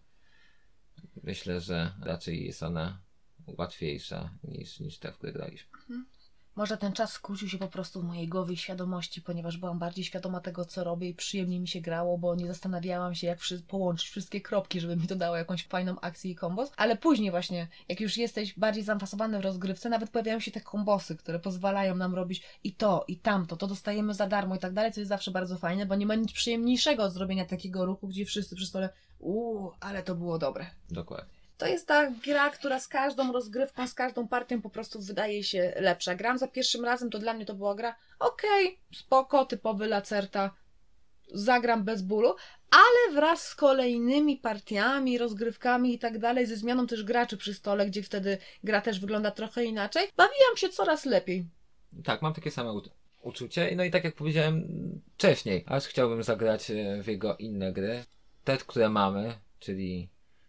[1.22, 3.00] Myślę, że raczej jest ona
[3.46, 5.78] łatwiejsza niż, niż te, w które graliśmy.
[5.80, 6.06] Mhm.
[6.56, 10.40] Może ten czas skrócił się po prostu w mojej głowie świadomości, ponieważ byłam bardziej świadoma
[10.40, 13.38] tego, co robię i przyjemnie mi się grało, bo nie zastanawiałam się, jak
[13.68, 16.72] połączyć wszystkie kropki, żeby mi to dało jakąś fajną akcję i kombos.
[16.76, 21.16] Ale później właśnie, jak już jesteś bardziej zaanfasowany w rozgrywce, nawet pojawiają się te kombosy,
[21.16, 24.92] które pozwalają nam robić i to, i tamto, to dostajemy za darmo i tak dalej,
[24.92, 28.24] co jest zawsze bardzo fajne, bo nie ma nic przyjemniejszego od zrobienia takiego ruchu, gdzie
[28.24, 28.88] wszyscy przy stole,
[29.18, 30.66] uuu, ale to było dobre.
[30.90, 31.43] Dokładnie.
[31.58, 35.72] To jest ta gra, która z każdą rozgrywką, z każdą partią po prostu wydaje się
[35.76, 36.14] lepsza.
[36.14, 40.50] Gram za pierwszym razem, to dla mnie to była gra okej, okay, spoko, typowy lacerta,
[41.32, 42.34] zagram bez bólu,
[42.70, 47.86] ale wraz z kolejnymi partiami, rozgrywkami i tak dalej, ze zmianą też graczy przy stole,
[47.86, 51.46] gdzie wtedy gra też wygląda trochę inaczej, bawiłam się coraz lepiej.
[52.04, 52.80] Tak, mam takie same
[53.22, 53.72] uczucie.
[53.76, 54.68] No i tak jak powiedziałem
[55.14, 58.04] wcześniej, aż chciałbym zagrać e, w jego inne gry.
[58.44, 60.08] Te, które mamy, czyli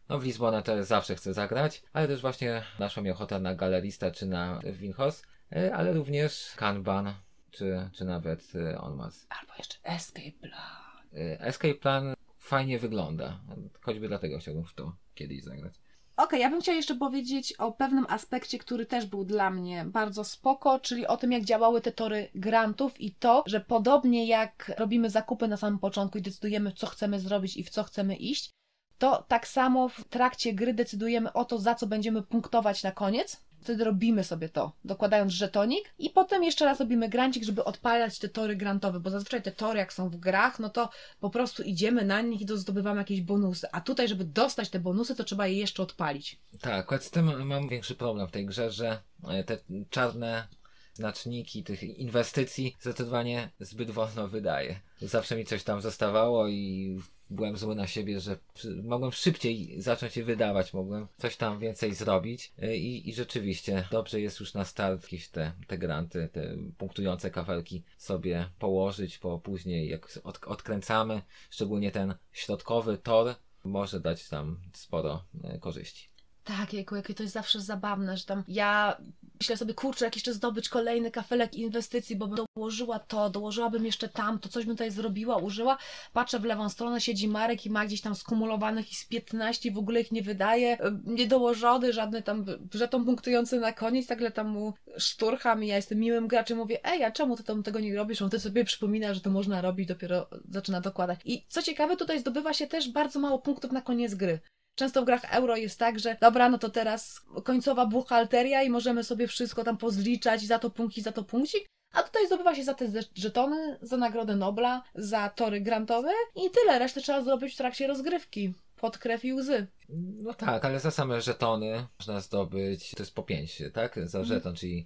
[0.10, 4.12] no w Lizbonę też zawsze chcę zagrać, ale też właśnie naszła mi ochota na Galerista
[4.12, 7.14] czy na Winhos, e, ale również Kanban
[7.52, 9.28] czy, czy nawet e, Onmas.
[9.30, 11.08] Albo jeszcze Escape Plan.
[11.14, 13.40] E, Escape Plan fajnie wygląda,
[13.82, 15.74] choćby dlatego chciałbym w to kiedyś zagrać.
[16.18, 19.86] Okej, okay, ja bym chciała jeszcze powiedzieć o pewnym aspekcie, który też był dla mnie
[19.86, 24.72] bardzo spoko, czyli o tym, jak działały te tory grantów i to, że podobnie jak
[24.78, 28.52] robimy zakupy na samym początku i decydujemy, co chcemy zrobić i w co chcemy iść,
[28.98, 33.46] to tak samo w trakcie gry decydujemy o to, za co będziemy punktować na koniec.
[33.62, 38.30] Wtedy robimy sobie to, dokładając żetonik i potem jeszcze raz robimy grancik, żeby odpalać te
[38.30, 42.06] tory grantowe, bo zazwyczaj te tory jak są w grach, no to po prostu idziemy
[42.06, 45.58] na nich i zdobywamy jakieś bonusy, a tutaj, żeby dostać te bonusy, to trzeba je
[45.58, 46.40] jeszcze odpalić.
[46.62, 49.58] Tak, akurat z tym mam większy problem w tej grze, że e, te
[49.90, 50.48] czarne
[50.94, 54.80] znaczniki tych inwestycji zdecydowanie zbyt wolno wydaje.
[55.02, 58.38] Zawsze mi coś tam zostawało i byłem zły na siebie, że
[58.84, 64.22] mogłem szybciej zacząć je wydawać, mogłem coś tam więcej zrobić e, i, i rzeczywiście dobrze
[64.22, 69.90] jest już na start jakieś te, te granty, te punktujące kafelki sobie położyć, bo później
[69.90, 76.10] jak od, odkręcamy, szczególnie ten środkowy tor, może dać tam sporo e, korzyści.
[76.44, 78.98] Tak, jakie to jest zawsze zabawne, że tam ja
[79.40, 84.10] myślę sobie, kurczę, jak jeszcze zdobyć kolejny kafelek inwestycji, bo bym dołożyła to, dołożyłabym jeszcze
[84.10, 85.78] tam, to coś bym tutaj zrobiła, użyła.
[86.14, 89.78] Patrzę w lewą stronę, siedzi Marek i ma gdzieś tam skumulowanych i z 15 w
[89.78, 95.64] ogóle ich nie wydaje, niedołożony, żadny tam żeton punktujący na koniec, takle tam mu szturcham
[95.64, 98.22] i ja jestem miłym graczem, mówię, ej, a czemu ty tam tego nie robisz?
[98.22, 101.20] On ty sobie przypomina, że to można robić, dopiero zaczyna dokładać.
[101.26, 104.40] I co ciekawe, tutaj zdobywa się też bardzo mało punktów na koniec gry.
[104.76, 109.04] Często w grach euro jest tak, że dobra, no to teraz końcowa buchalteria i możemy
[109.04, 111.66] sobie wszystko tam pozliczać, za to punkci, za to punkcik.
[111.94, 112.86] A tutaj zdobywa się za te
[113.16, 116.80] żetony, za nagrodę Nobla, za tory grantowe i tyle.
[116.80, 118.54] Resztę trzeba zrobić w trakcie rozgrywki.
[118.76, 119.68] Pod krew i łzy.
[119.90, 123.96] No tak, ale za same żetony można zdobyć, to jest po 5, tak?
[123.96, 124.26] Za mhm.
[124.26, 124.86] żeton, czyli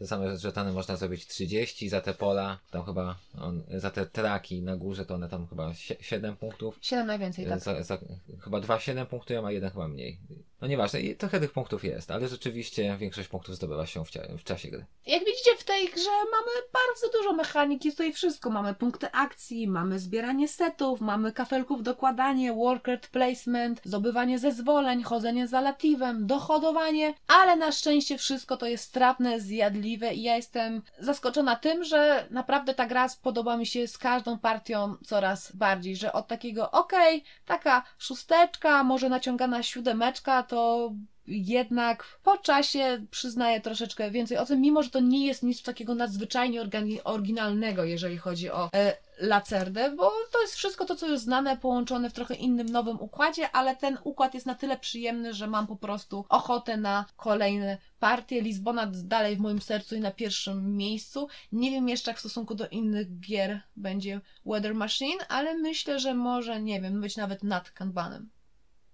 [0.00, 4.62] te same żetony można zrobić 30 za te pola, tam chyba on, za te traki
[4.62, 6.78] na górze to one tam chyba 7 punktów.
[6.80, 7.60] 7 najwięcej, tak.
[7.60, 7.98] Za, za,
[8.40, 10.18] chyba 2 7 punktują, a jeden chyba mniej.
[10.60, 14.44] No nieważne, i trochę tych punktów jest, ale rzeczywiście większość punktów zdobywa się w, w,
[14.44, 14.84] czasie gry.
[15.06, 18.50] Jak widzicie w tej grze mamy bardzo dużo mechaniki, jest tutaj wszystko.
[18.50, 25.60] Mamy punkty akcji, mamy zbieranie setów, mamy kafelków dokładanie, worker placement, zdobywanie zezwoleń, chodzenie za
[25.60, 31.84] latiwem, dochodowanie, ale na szczęście wszystko to jest stratne, zjadliwe i ja jestem zaskoczona tym,
[31.84, 36.70] że naprawdę ta gra podoba mi się z każdą partią coraz bardziej, że od takiego
[36.70, 40.92] okej, okay, taka szósteczka, może naciągana siódemeczka, to
[41.26, 46.62] jednak po czasie przyznaję troszeczkę więcej ocen, mimo że to nie jest nic takiego nadzwyczajnie
[47.04, 52.10] oryginalnego, jeżeli chodzi o e, Lacerdę, bo to jest wszystko to, co już znane, połączone
[52.10, 55.76] w trochę innym, nowym układzie, ale ten układ jest na tyle przyjemny, że mam po
[55.76, 58.42] prostu ochotę na kolejne partie.
[58.42, 61.28] Lizbona dalej w moim sercu i na pierwszym miejscu.
[61.52, 66.14] Nie wiem jeszcze, jak w stosunku do innych gier będzie Weather Machine, ale myślę, że
[66.14, 68.30] może, nie wiem, być nawet nad Kanbanem.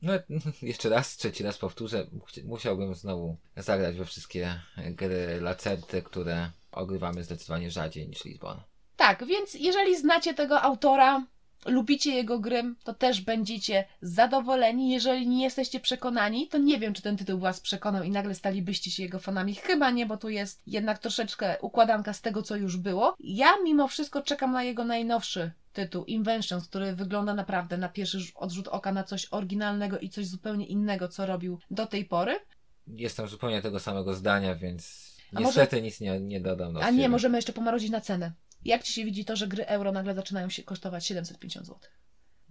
[0.03, 0.13] No,
[0.63, 2.07] jeszcze raz, trzeci raz powtórzę,
[2.45, 8.65] musiałbym znowu zagrać we wszystkie gry Lacerty, które ogrywamy zdecydowanie rzadziej niż Lizbona.
[8.97, 11.27] Tak, więc jeżeli znacie tego autora,
[11.67, 14.93] lubicie jego gry, to też będziecie zadowoleni.
[14.93, 18.91] Jeżeli nie jesteście przekonani, to nie wiem, czy ten tytuł Was przekonał i nagle stalibyście
[18.91, 19.55] się jego fanami.
[19.55, 23.15] Chyba nie, bo tu jest jednak troszeczkę układanka z tego, co już było.
[23.21, 28.69] Ja mimo wszystko czekam na jego najnowszy tytuł Inventions, który wygląda naprawdę na pierwszy odrzut
[28.69, 32.41] oka na coś oryginalnego i coś zupełnie innego, co robił do tej pory.
[32.87, 35.83] Jestem zupełnie tego samego zdania, więc a niestety może...
[35.83, 36.77] nic nie, nie dodam.
[36.77, 38.33] A nie, możemy jeszcze pomrozić na cenę.
[38.67, 41.81] Jak Ci się widzi to, że gry euro nagle zaczynają się kosztować 750 zł?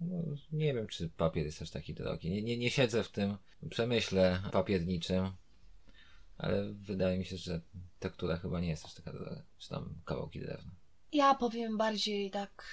[0.00, 2.30] No, nie wiem, czy papier jest aż taki drogi.
[2.30, 3.36] Nie, nie, nie siedzę w tym
[3.70, 5.32] przemyśle papierniczym,
[6.38, 7.60] ale wydaje mi się, że
[7.98, 9.42] tektura chyba nie jest aż taka droga.
[9.58, 10.70] Czy tam kawałki drewna.
[11.12, 12.64] Ja powiem bardziej tak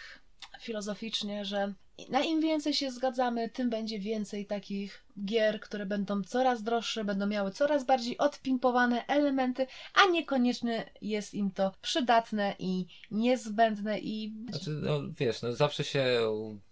[0.59, 1.73] filozoficznie, że
[2.09, 7.27] na im więcej się zgadzamy, tym będzie więcej takich gier, które będą coraz droższe, będą
[7.27, 14.33] miały coraz bardziej odpimpowane elementy, a niekoniecznie jest im to przydatne i niezbędne i...
[14.49, 16.19] Znaczy, no wiesz, no zawsze się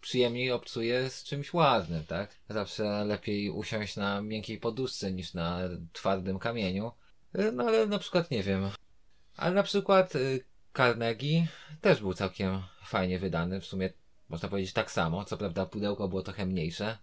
[0.02, 2.40] przyjemniej obcuje z czymś ładnym, tak?
[2.50, 5.60] Zawsze lepiej usiąść na miękkiej poduszce niż na
[5.94, 6.92] twardym kamieniu.
[7.54, 8.70] No ale na przykład, nie wiem,
[9.38, 10.46] ale na przykład y,
[10.78, 11.48] Carnegie
[11.82, 13.90] też był całkiem fajnie wydany, w sumie
[14.32, 16.98] można powiedzieć tak samo, co prawda pudełko było trochę mniejsze,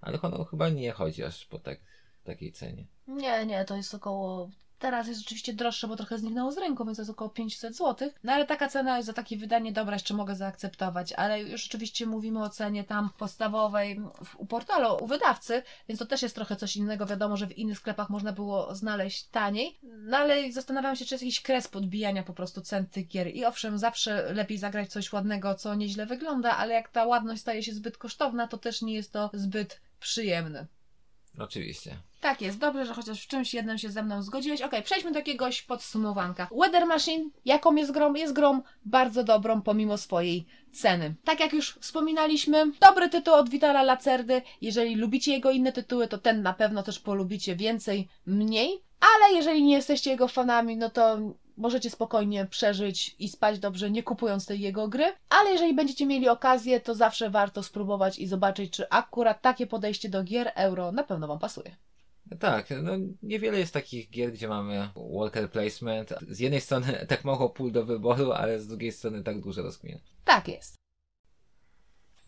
[0.00, 0.18] ale
[0.50, 1.78] chyba nie chodzi aż po tak,
[2.24, 2.86] takiej cenie.
[3.06, 4.50] Nie, nie, to jest około
[4.84, 8.10] Teraz jest rzeczywiście droższe, bo trochę zniknęło z rynku, więc jest około 500 zł.
[8.24, 12.42] No ale taka cena za takie wydanie dobra jeszcze mogę zaakceptować, ale już oczywiście mówimy
[12.42, 14.00] o cenie tam podstawowej
[14.36, 17.06] u portalu, u wydawcy, więc to też jest trochę coś innego.
[17.06, 21.24] Wiadomo, że w innych sklepach można było znaleźć taniej, no ale zastanawiam się, czy jest
[21.24, 23.34] jakiś kres podbijania po prostu cen tych gier.
[23.34, 27.62] I owszem, zawsze lepiej zagrać coś ładnego, co nieźle wygląda, ale jak ta ładność staje
[27.62, 30.66] się zbyt kosztowna, to też nie jest to zbyt przyjemne.
[31.38, 31.96] Oczywiście.
[32.20, 34.62] Tak jest, dobrze, że chociaż w czymś jednym się ze mną zgodziłeś.
[34.62, 36.48] Ok, przejdźmy do jakiegoś podsumowanka.
[36.60, 38.14] Weather Machine, jaką jest grą?
[38.14, 41.14] Jest grą bardzo dobrą pomimo swojej ceny.
[41.24, 44.42] Tak jak już wspominaliśmy, dobry tytuł od Vitala Lacerdy.
[44.60, 48.82] Jeżeli lubicie jego inne tytuły, to ten na pewno też polubicie więcej, mniej.
[49.00, 51.18] Ale jeżeli nie jesteście jego fanami, no to
[51.56, 55.12] możecie spokojnie przeżyć i spać dobrze, nie kupując tej jego gry.
[55.28, 60.08] Ale jeżeli będziecie mieli okazję, to zawsze warto spróbować i zobaczyć, czy akurat takie podejście
[60.08, 61.76] do gier euro na pewno Wam pasuje.
[62.40, 66.14] Tak, no niewiele jest takich gier, gdzie mamy worker placement.
[66.28, 70.00] Z jednej strony tak mało pól do wyboru, ale z drugiej strony tak duże rozkminy.
[70.24, 70.74] Tak jest.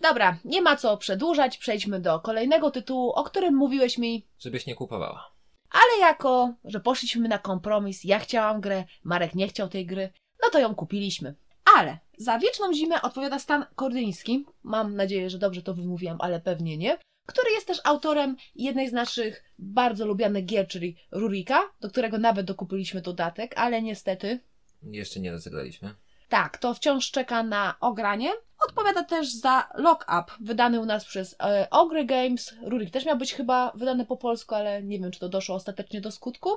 [0.00, 4.74] Dobra, nie ma co przedłużać, przejdźmy do kolejnego tytułu, o którym mówiłeś mi, Żebyś nie
[4.74, 5.35] kupowała.
[5.70, 10.50] Ale jako, że poszliśmy na kompromis, ja chciałam grę, Marek nie chciał tej gry, no
[10.50, 11.34] to ją kupiliśmy.
[11.76, 16.76] Ale za Wieczną Zimę odpowiada Stan Kordyński, mam nadzieję, że dobrze to wymówiłam, ale pewnie
[16.76, 22.18] nie, który jest też autorem jednej z naszych bardzo lubianych gier, czyli Rurika, do którego
[22.18, 24.40] nawet dokupiliśmy dodatek, ale niestety
[24.82, 25.94] Jeszcze nie rozegraliśmy.
[26.28, 28.32] Tak, to wciąż czeka na ogranie.
[28.68, 32.54] Odpowiada też za Lock Up, wydany u nas przez e, Ogry Games.
[32.62, 36.00] Rurik też miał być chyba wydany po polsku, ale nie wiem, czy to doszło ostatecznie
[36.00, 36.50] do skutku.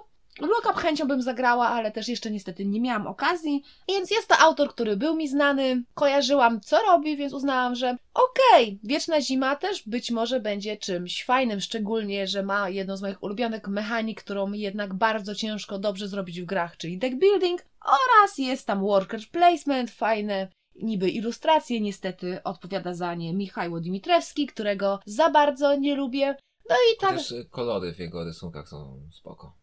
[0.47, 3.63] Lock Up chęcią bym zagrała, ale też jeszcze niestety nie miałam okazji.
[3.87, 5.83] Więc jest to autor, który był mi znany.
[5.93, 11.59] Kojarzyłam, co robi, więc uznałam, że okej, Wieczna Zima też być może będzie czymś fajnym,
[11.59, 16.45] szczególnie, że ma jedną z moich ulubionych mechanik, którą jednak bardzo ciężko dobrze zrobić w
[16.45, 23.15] grach, czyli deck building oraz jest tam worker placement, fajne niby ilustracje, niestety odpowiada za
[23.15, 26.35] nie Michał Dimitrewski, którego za bardzo nie lubię.
[26.69, 29.58] No i tak, Też kolory w jego rysunkach są spoko.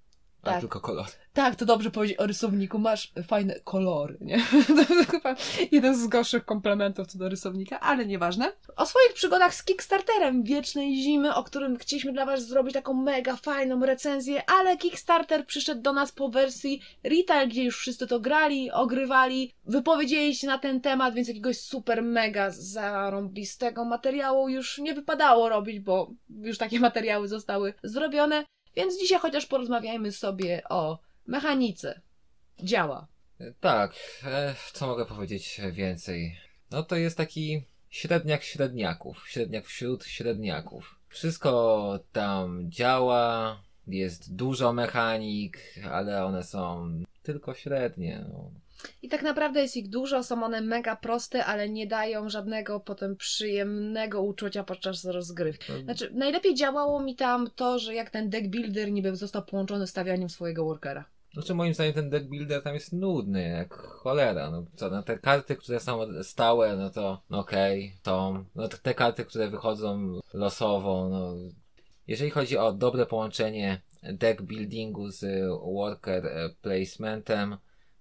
[0.47, 0.61] A Tak.
[0.61, 1.09] tylko kolory.
[1.33, 4.39] tak, to dobrze powiedzieć o rysowniku, masz fajne kolory, nie?
[4.77, 5.35] To chyba
[5.73, 8.53] jeden z gorszych komplementów co do rysownika, ale nieważne.
[8.77, 13.37] O swoich przygodach z Kickstarterem Wiecznej Zimy, o którym chcieliśmy dla Was zrobić taką mega
[13.37, 18.71] fajną recenzję, ale Kickstarter przyszedł do nas po wersji retail, gdzie już wszyscy to grali,
[18.71, 25.49] ogrywali, wypowiedzieli się na ten temat, więc jakiegoś super mega zarąbistego materiału już nie wypadało
[25.49, 28.45] robić, bo już takie materiały zostały zrobione.
[28.77, 32.01] Więc dzisiaj chociaż porozmawiajmy sobie o mechanice.
[32.63, 33.07] Działa.
[33.61, 36.37] Tak, e, co mogę powiedzieć więcej?
[36.71, 40.97] No to jest taki średniak średniaków, średniak wśród średniaków.
[41.09, 45.59] Wszystko tam działa, jest dużo mechanik,
[45.91, 46.91] ale one są
[47.23, 48.25] tylko średnie.
[48.33, 48.51] No.
[49.03, 53.17] I tak naprawdę jest ich dużo, są one mega proste, ale nie dają żadnego potem
[53.17, 55.73] przyjemnego uczucia podczas rozgrywki.
[55.85, 59.91] Znaczy, najlepiej działało mi tam to, że jak ten deck builder niby został połączony z
[59.91, 61.05] stawianiem swojego workera.
[61.33, 64.51] Znaczy moim zdaniem ten deck builder tam jest nudny, jak cholera.
[64.51, 68.45] No co, no te karty, które są stałe, no to no okej, są.
[68.55, 71.35] No te- te karty, które wychodzą losowo, no.
[72.07, 77.57] Jeżeli chodzi o dobre połączenie deck buildingu z worker e, placementem,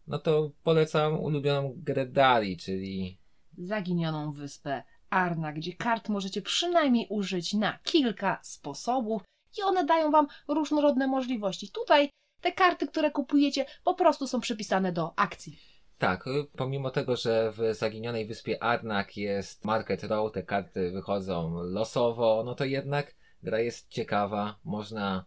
[0.08, 3.18] no to polecam ulubioną grę Dari, czyli
[3.58, 9.22] Zaginioną wyspę Arna, gdzie kart możecie przynajmniej użyć na kilka sposobów
[9.58, 11.70] i one dają Wam różnorodne możliwości.
[11.70, 12.10] Tutaj
[12.42, 15.60] te karty, które kupujecie, po prostu są przypisane do akcji.
[15.98, 21.64] Tak, y, pomimo tego, że w zaginionej wyspie Arnak jest Market Row, te karty wychodzą
[21.64, 25.26] losowo, no to jednak gra jest ciekawa, można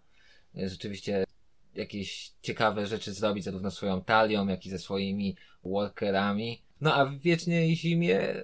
[0.57, 1.25] y, rzeczywiście
[1.79, 6.63] jakieś ciekawe rzeczy zrobić zarówno swoją talią, jak i ze swoimi workerami.
[6.81, 8.35] No a w Wiecznej Zimie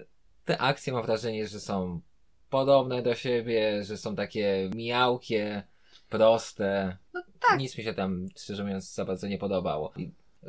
[0.44, 2.00] te akcje mam wrażenie, że są
[2.50, 5.62] podobne do siebie, że są takie miałkie,
[6.08, 6.96] proste.
[7.14, 7.58] No tak.
[7.60, 9.92] Nic mi się tam, szczerze mówiąc, za bardzo nie podobało.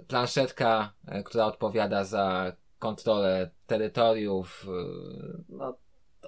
[0.08, 4.67] Planszetka, e, która odpowiada za kontrolę terytoriów.
[4.67, 5.78] e, No,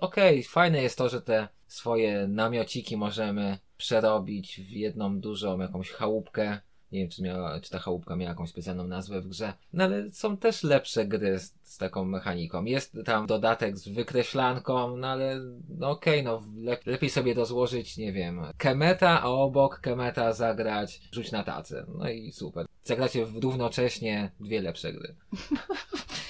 [0.02, 6.60] okej, fajne jest to, że te swoje namiociki możemy przerobić w jedną dużą jakąś chałupkę.
[6.92, 9.54] Nie wiem, czy, miała, czy ta chałupka miała jakąś specjalną nazwę w grze.
[9.74, 12.66] No ale są też lepsze gry z, z taką mechaniką.
[12.66, 18.14] Jest tam dodatek z wykreślanką, no ale no okej, no lep, lepiej sobie rozłożyć, nie
[18.14, 21.86] wiem, kemeta, a obok kemeta zagrać rzuć na tacę.
[21.98, 22.66] No i super.
[22.84, 25.16] Zagracie równocześnie dwie lepsze gry.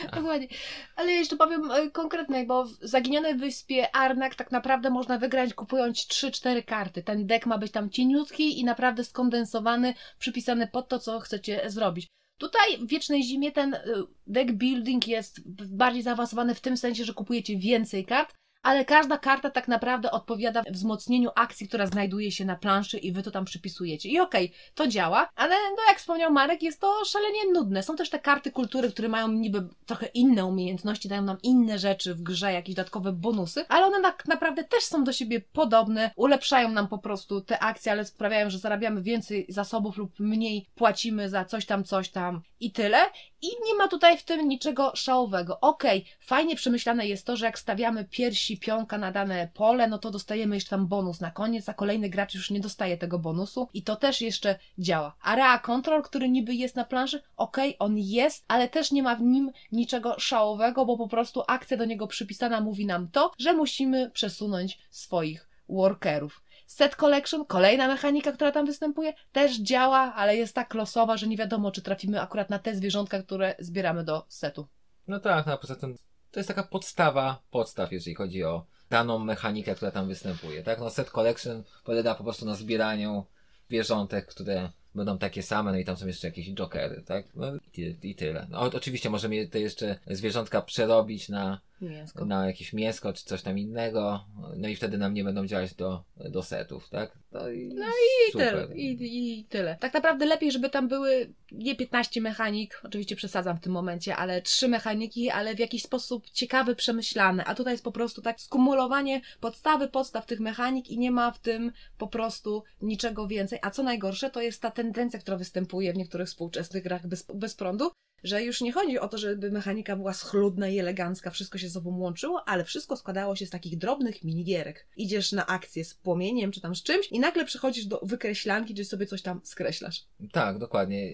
[0.15, 0.47] Dokładnie.
[0.95, 5.97] Ale jeszcze powiem e, konkretnej, bo w Zaginionej Wyspie Arnak tak naprawdę można wygrać kupując
[5.97, 7.04] 3-4 karty.
[7.04, 12.08] Ten deck ma być tam cieniutki i naprawdę skondensowany, przypisany pod to, co chcecie zrobić.
[12.38, 13.84] Tutaj w Wiecznej Zimie ten e,
[14.28, 15.41] deck building jest
[15.76, 18.34] bardziej zaawansowany w tym sensie, że kupujecie więcej kart,
[18.67, 23.23] ale każda karta tak naprawdę odpowiada wzmocnieniu akcji, która znajduje się na planszy i wy
[23.23, 24.10] to tam przypisujecie.
[24.10, 27.84] I okej, to działa, ale no jak wspomniał Marek, jest to szalenie nudne.
[27.84, 32.15] Są też te karty kultury, które mają niby trochę inne umiejętności, dają nam inne rzeczy
[32.15, 36.71] w grze, jakieś dodatkowe bonusy, ale one tak naprawdę też są do siebie podobne, ulepszają
[36.71, 41.45] nam po prostu te akcje, ale sprawiają, że zarabiamy więcej zasobów lub mniej płacimy za
[41.45, 42.97] coś tam, coś tam i tyle.
[43.41, 45.60] I nie ma tutaj w tym niczego szałowego.
[45.60, 50.12] Okej, fajnie przemyślane jest to, że jak stawiamy piersi pionka na dane pole, no to
[50.12, 53.84] dostajemy jeszcze tam bonus na koniec, a kolejny gracz już nie dostaje tego bonusu i
[53.84, 55.15] to też jeszcze działa.
[55.21, 59.21] Area Control, który niby jest na planszy, okej, on jest, ale też nie ma w
[59.21, 64.10] nim niczego szałowego, bo po prostu akcja do niego przypisana mówi nam to, że musimy
[64.10, 66.42] przesunąć swoich workerów.
[66.67, 71.37] Set Collection, kolejna mechanika, która tam występuje, też działa, ale jest tak losowa, że nie
[71.37, 74.67] wiadomo, czy trafimy akurat na te zwierzątka, które zbieramy do setu.
[75.07, 75.97] No tak, no a poza tym
[76.31, 80.79] to jest taka podstawa podstaw, jeżeli chodzi o daną mechanikę, która tam występuje, tak?
[80.79, 83.25] No set collection polega po prostu na zbieraniu
[83.67, 87.25] zwierzątek, które będą takie same, no i tam są jeszcze jakieś jokery, tak?
[87.35, 88.48] No i, i tyle.
[88.50, 92.25] No, oczywiście możemy te jeszcze zwierzątka przerobić na, Mięsko.
[92.25, 94.25] na jakieś mięsko czy coś tam innego,
[94.56, 97.12] no i wtedy nam nie będą działać do, do setów, tak?
[97.31, 98.98] No i, No i tyle, i,
[99.39, 99.77] I tyle.
[99.79, 104.41] Tak naprawdę lepiej, żeby tam były nie 15 mechanik, oczywiście przesadzam w tym momencie, ale
[104.41, 107.45] trzy mechaniki, ale w jakiś sposób ciekawy, przemyślane.
[107.45, 111.39] A tutaj jest po prostu tak skumulowanie podstawy, podstaw tych mechanik i nie ma w
[111.39, 113.60] tym po prostu niczego więcej.
[113.62, 117.56] A co najgorsze, to jest ta tendencja, która występuje w niektórych współczesnych grach bez, bez
[117.56, 117.92] prądu,
[118.23, 121.73] że już nie chodzi o to, żeby mechanika była schludna i elegancka, wszystko się ze
[121.73, 124.88] sobą łączyło, ale wszystko składało się z takich drobnych minigierek.
[124.98, 128.85] Idziesz na akcję z płomieniem czy tam z czymś i nagle przechodzisz do wykreślanki, gdzie
[128.85, 130.06] sobie coś tam skreślasz.
[130.31, 131.12] Tak, dokładnie.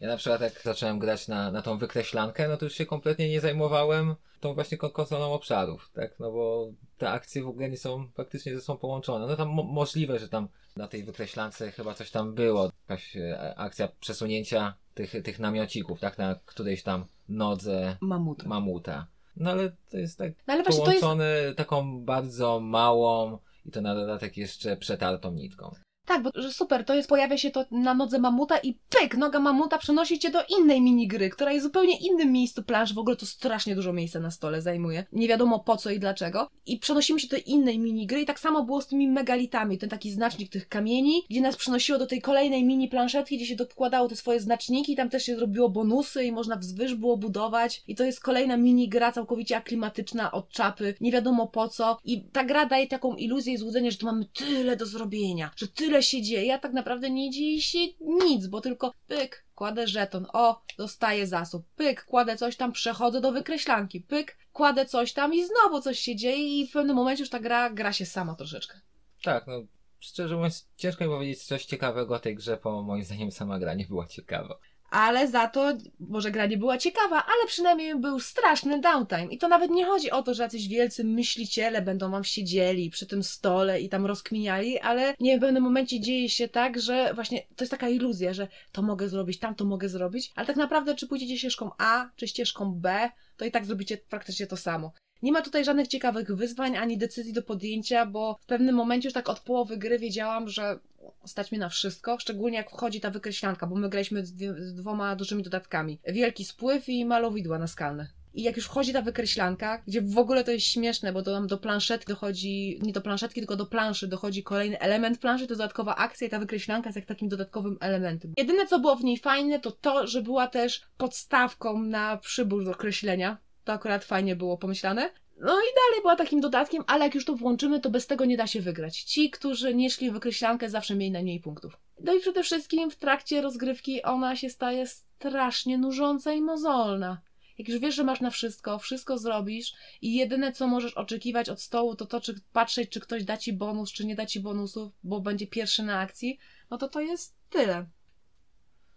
[0.00, 3.28] Ja na przykład jak zacząłem grać na, na tą wykreślankę, no to już się kompletnie
[3.28, 6.20] nie zajmowałem tą właśnie kon- konsolą obszarów, tak?
[6.20, 9.26] No bo te akcje w ogóle nie są praktycznie ze sobą połączone.
[9.26, 13.54] No tam mo- możliwe, że tam na tej wykreślance chyba coś tam było, jakaś e,
[13.56, 16.18] akcja przesunięcia tych, tych namiocików, tak?
[16.18, 18.44] Na którejś tam nodze Mamut.
[18.44, 19.06] mamuta.
[19.36, 23.80] No ale to jest tak No ale to jest połączone taką bardzo małą i to
[23.80, 25.74] na dodatek jeszcze przetartą nitką.
[26.06, 29.40] Tak, bo że super, to jest, pojawia się to na nodze mamuta i pyk, noga
[29.40, 33.16] mamuta przenosi cię do innej minigry, która jest w zupełnie innym miejscu plansz, w ogóle
[33.16, 36.48] to strasznie dużo miejsca na stole zajmuje, nie wiadomo po co i dlaczego.
[36.66, 40.10] I przenosimy się do innej minigry i tak samo było z tymi megalitami, ten taki
[40.10, 44.16] znacznik tych kamieni, gdzie nas przenosiło do tej kolejnej mini planszetki, gdzie się dokładało te
[44.16, 47.82] swoje znaczniki, tam też się zrobiło bonusy i można wzwyż było budować.
[47.88, 51.98] I to jest kolejna minigra całkowicie aklimatyczna od czapy, nie wiadomo po co.
[52.04, 55.68] I ta gra daje taką iluzję i złudzenie, że tu mamy tyle do zrobienia, że
[55.68, 60.26] tyle się dzieje, a tak naprawdę nie dzieje się nic, bo tylko pyk, kładę żeton,
[60.32, 65.44] o, dostaję zasób, pyk, kładę coś tam, przechodzę do wykreślanki, pyk, kładę coś tam i
[65.44, 68.80] znowu coś się dzieje i w pewnym momencie już ta gra gra się sama troszeczkę.
[69.22, 69.62] Tak, no
[70.00, 73.74] szczerze mówiąc, ciężko mi powiedzieć coś ciekawego o tej grze, bo moim zdaniem sama gra
[73.74, 74.58] nie była ciekawa.
[74.92, 79.24] Ale za to, może gra nie była ciekawa, ale przynajmniej był straszny downtime.
[79.24, 83.06] I to nawet nie chodzi o to, że jacyś wielcy myśliciele będą wam siedzieli przy
[83.06, 87.40] tym stole i tam rozkminiali, ale nie w pewnym momencie dzieje się tak, że właśnie
[87.56, 90.94] to jest taka iluzja, że to mogę zrobić, tam to mogę zrobić, ale tak naprawdę
[90.94, 94.92] czy pójdziecie ścieżką A, czy ścieżką B, to i tak zrobicie praktycznie to samo.
[95.22, 99.14] Nie ma tutaj żadnych ciekawych wyzwań ani decyzji do podjęcia, bo w pewnym momencie już
[99.14, 100.78] tak od połowy gry wiedziałam, że
[101.26, 105.42] stać mnie na wszystko, szczególnie jak wchodzi ta wykreślanka, bo my graliśmy z, dwoma dużymi
[105.42, 106.00] dodatkami.
[106.06, 108.08] Wielki spływ i malowidła naskalne.
[108.34, 111.46] I jak już wchodzi ta wykreślanka, gdzie w ogóle to jest śmieszne, bo to nam
[111.46, 115.96] do planszetki dochodzi, nie do planszetki, tylko do planszy dochodzi kolejny element planszy, to dodatkowa
[115.96, 118.32] akcja i ta wykreślanka jest jak takim dodatkowym elementem.
[118.36, 122.74] Jedyne co było w niej fajne, to to, że była też podstawką na przybór do
[122.74, 123.38] kreślenia.
[123.64, 125.10] To akurat fajnie było pomyślane.
[125.36, 128.36] No i dalej była takim dodatkiem, ale jak już to włączymy, to bez tego nie
[128.36, 129.02] da się wygrać.
[129.02, 131.76] Ci, którzy nie szli wykreślankę, zawsze mieli na niej punktów.
[132.00, 137.20] No i przede wszystkim w trakcie rozgrywki ona się staje strasznie nużąca i mozolna.
[137.58, 139.72] Jak już wiesz, że masz na wszystko, wszystko zrobisz
[140.02, 143.52] i jedyne co możesz oczekiwać od stołu to to, czy patrzeć, czy ktoś da ci
[143.52, 146.38] bonus, czy nie da ci bonusów, bo będzie pierwszy na akcji,
[146.70, 147.86] no to to jest tyle.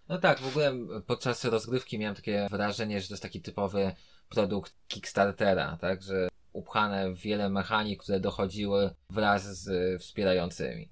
[0.10, 0.74] No tak, w ogóle
[1.08, 3.96] podczas rozgrywki miałem takie wrażenie, że to jest taki typowy
[4.30, 10.92] produkt Kickstartera, tak, że upchane wiele mechanik, które dochodziły wraz z wspierającymi.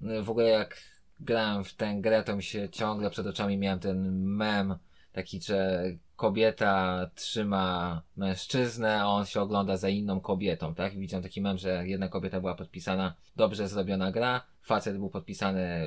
[0.00, 0.82] No, W ogóle jak
[1.20, 4.78] grałem w tę grę, to mi się ciągle przed oczami miałem ten mem,
[5.12, 5.82] taki, że
[6.16, 10.94] kobieta trzyma mężczyznę, a on się ogląda za inną kobietą, tak?
[10.94, 15.86] I widziałem taki mem, że jedna kobieta była podpisana dobrze zrobiona gra, facet był podpisany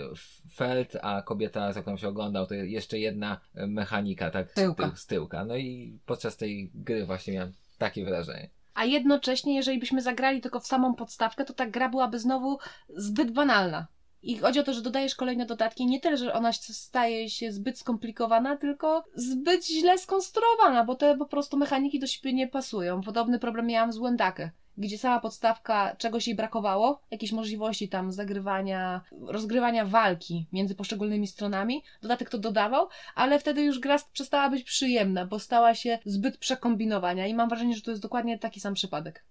[0.53, 4.53] Feld, a kobieta, za którą się oglądał, to jeszcze jedna mechanika, tak?
[4.53, 4.83] Tyłka.
[4.83, 5.45] tył- Z tyłka.
[5.45, 8.49] No i podczas tej gry właśnie miałem takie wrażenie.
[8.75, 12.57] A jednocześnie, jeżeli byśmy zagrali tylko w samą podstawkę, to ta gra byłaby znowu
[12.89, 13.87] zbyt banalna.
[14.23, 15.85] I chodzi o to, że dodajesz kolejne dodatki.
[15.85, 21.25] Nie tyle, że ona staje się zbyt skomplikowana, tylko zbyt źle skonstruowana, bo te po
[21.25, 23.01] prostu mechaniki do siebie nie pasują.
[23.01, 29.01] Podobny problem miałam z Wendakę, gdzie sama podstawka czegoś jej brakowało, jakieś możliwości tam zagrywania,
[29.11, 31.83] rozgrywania walki między poszczególnymi stronami.
[32.01, 37.27] Dodatek to dodawał, ale wtedy już gra przestała być przyjemna, bo stała się zbyt przekombinowania
[37.27, 39.25] i mam wrażenie, że to jest dokładnie taki sam przypadek.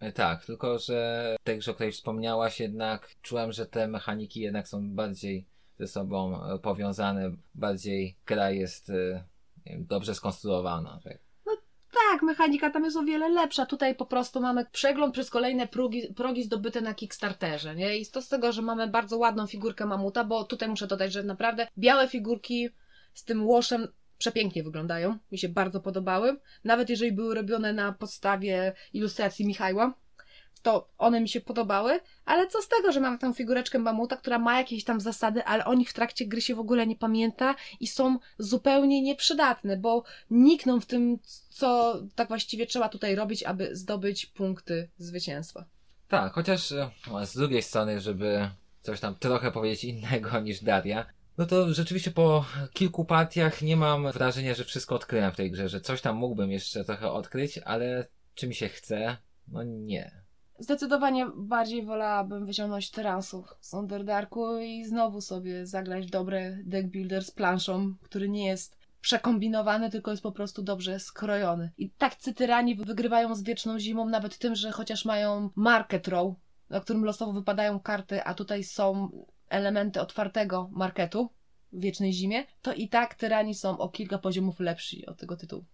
[0.00, 4.68] E, Tak, tylko że tej grze, o której wspomniałaś, jednak czułem, że te mechaniki jednak
[4.68, 5.46] są bardziej
[5.78, 9.24] ze sobą e, powiązane, bardziej gra jest e,
[9.66, 11.00] wiem, dobrze skonstruowana.
[11.04, 11.18] Tak?
[12.10, 13.66] Tak, mechanika tam jest o wiele lepsza.
[13.66, 17.98] Tutaj po prostu mamy przegląd przez kolejne progi, progi zdobyte na Kickstarterze, nie?
[17.98, 21.22] I to z tego, że mamy bardzo ładną figurkę mamuta, bo tutaj muszę dodać, że
[21.22, 22.68] naprawdę białe figurki
[23.14, 23.88] z tym łoszem
[24.20, 25.18] przepięknie wyglądają.
[25.32, 26.36] Mi się bardzo podobały.
[26.64, 29.94] Nawet jeżeli były robione na podstawie ilustracji Michała,
[30.62, 34.38] to one mi się podobały, ale co z tego, że mam tą figureczkę mamuta, która
[34.38, 37.54] ma jakieś tam zasady, ale o nich w trakcie gry się w ogóle nie pamięta
[37.80, 41.18] i są zupełnie nieprzydatne, bo nikną w tym,
[41.50, 45.64] co tak właściwie trzeba tutaj robić, aby zdobyć punkty zwycięstwa.
[46.08, 46.90] Tak, chociaż e,
[47.24, 48.50] z drugiej strony, żeby
[48.82, 51.06] coś tam trochę powiedzieć innego niż Daria,
[51.40, 55.68] no to rzeczywiście po kilku partiach nie mam wrażenia, że wszystko odkryłem w tej grze,
[55.68, 59.16] że coś tam mógłbym jeszcze trochę odkryć, ale czy mi się chce?
[59.48, 60.22] No nie.
[60.58, 67.30] Zdecydowanie bardziej wolałabym wyciągnąć teransów z Underdarku i znowu sobie zagrać dobry deck builder z
[67.30, 71.70] planszą, który nie jest przekombinowany, tylko jest po prostu dobrze skrojony.
[71.78, 76.34] I tak cytyrani wygrywają z wieczną zimą, nawet tym, że chociaż mają market row,
[76.70, 79.10] na którym losowo wypadają karty, a tutaj są
[79.50, 81.30] elementy otwartego marketu
[81.72, 85.64] w wiecznej zimie, to i tak tyrani są o kilka poziomów lepsi od tego tytułu.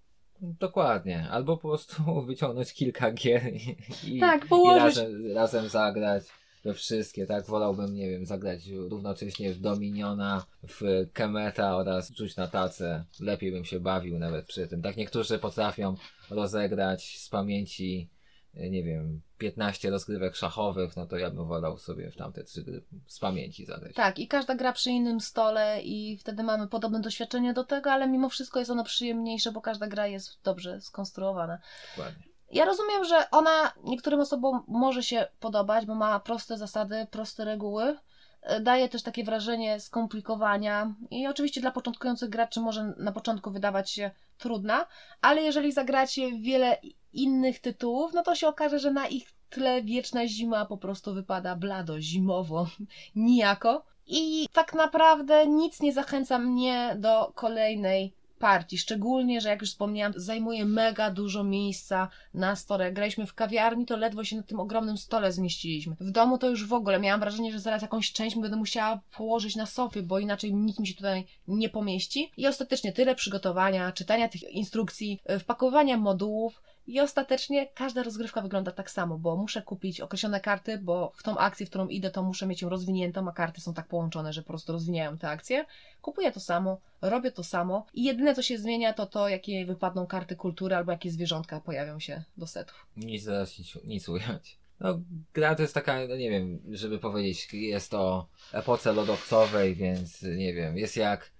[0.40, 1.28] Dokładnie.
[1.30, 6.24] Albo po prostu wyciągnąć kilka gier i, i, Tak, i razem, razem zagrać
[6.64, 7.46] we wszystkie, tak?
[7.46, 13.04] Wolałbym, nie wiem, zagrać równocześnie w Dominiona, w Kemeta oraz rzuć na tacę.
[13.20, 14.82] Lepiej bym się bawił nawet przy tym.
[14.82, 15.96] Tak niektórzy potrafią
[16.30, 18.08] rozegrać z pamięci,
[18.56, 22.82] nie wiem, 15 rozgrywek szachowych, no to ja bym wolał sobie w tamte trzy gry
[23.06, 23.94] z pamięci zagrać.
[23.94, 28.08] Tak, i każda gra przy innym stole i wtedy mamy podobne doświadczenie do tego, ale
[28.08, 31.58] mimo wszystko jest ono przyjemniejsze, bo każda gra jest dobrze skonstruowana.
[31.96, 32.22] Dokładnie.
[32.50, 37.98] Ja rozumiem, że ona niektórym osobom może się podobać, bo ma proste zasady, proste reguły.
[38.42, 43.90] E, Daje też takie wrażenie skomplikowania i oczywiście dla początkujących graczy może na początku wydawać
[43.90, 44.86] się trudna,
[45.20, 46.76] ale jeżeli zagracie wiele
[47.16, 51.56] innych tytułów, no to się okaże, że na ich tle wieczna zima po prostu wypada
[51.56, 52.66] blado, zimowo,
[53.16, 53.84] nijako.
[54.06, 58.78] I tak naprawdę nic nie zachęca mnie do kolejnej partii.
[58.78, 62.92] Szczególnie, że jak już wspomniałam, zajmuje mega dużo miejsca na stole.
[62.92, 65.96] Graliśmy w kawiarni, to ledwo się na tym ogromnym stole zmieściliśmy.
[66.00, 69.56] W domu to już w ogóle miałam wrażenie, że zaraz jakąś część będę musiała położyć
[69.56, 72.32] na sofie, bo inaczej nic mi się tutaj nie pomieści.
[72.36, 76.62] I ostatecznie tyle przygotowania, czytania tych instrukcji, wpakowania modułów.
[76.86, 81.38] I ostatecznie każda rozgrywka wygląda tak samo, bo muszę kupić określone karty, bo w tą
[81.38, 84.42] akcję, w którą idę, to muszę mieć ją rozwiniętą, a karty są tak połączone, że
[84.42, 85.64] po prostu rozwiniają te akcje.
[86.02, 90.06] Kupuję to samo, robię to samo i jedyne co się zmienia to to, jakie wypadną
[90.06, 92.86] karty kultury albo jakie zwierzątka pojawią się do setów.
[92.96, 94.58] Nic zaraz nic, nic ująć.
[94.80, 95.00] No,
[95.34, 100.54] gra to jest taka, no nie wiem, żeby powiedzieć, jest o epoce lodowcowej, więc nie
[100.54, 101.30] wiem, jest jak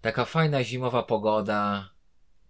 [0.00, 1.93] taka fajna zimowa pogoda.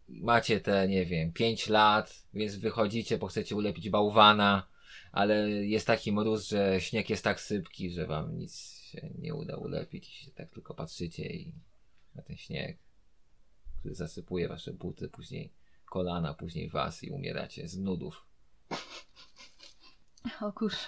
[0.09, 4.69] Macie te, nie wiem, 5 lat, więc wychodzicie, bo chcecie ulepić bałwana,
[5.13, 9.57] ale jest taki mróz, że śnieg jest tak sypki, że wam nic się nie uda
[9.57, 10.31] ulepić.
[10.35, 11.53] Tak tylko patrzycie i
[12.15, 12.79] na ten śnieg,
[13.81, 15.53] który zasypuje wasze buty, później
[15.91, 18.27] kolana, później was i umieracie z nudów.
[20.41, 20.87] O kurczę,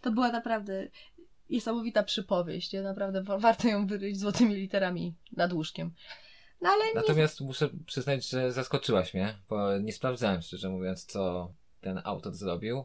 [0.00, 0.88] to była naprawdę
[1.50, 2.72] niesamowita przypowieść.
[2.72, 2.82] nie?
[2.82, 5.94] Naprawdę wa- warto ją wyryć złotymi literami nad łóżkiem.
[6.62, 11.52] No ale nie Natomiast muszę przyznać, że zaskoczyłaś mnie, bo nie sprawdzałem szczerze mówiąc, co
[11.80, 12.84] ten autor zrobił,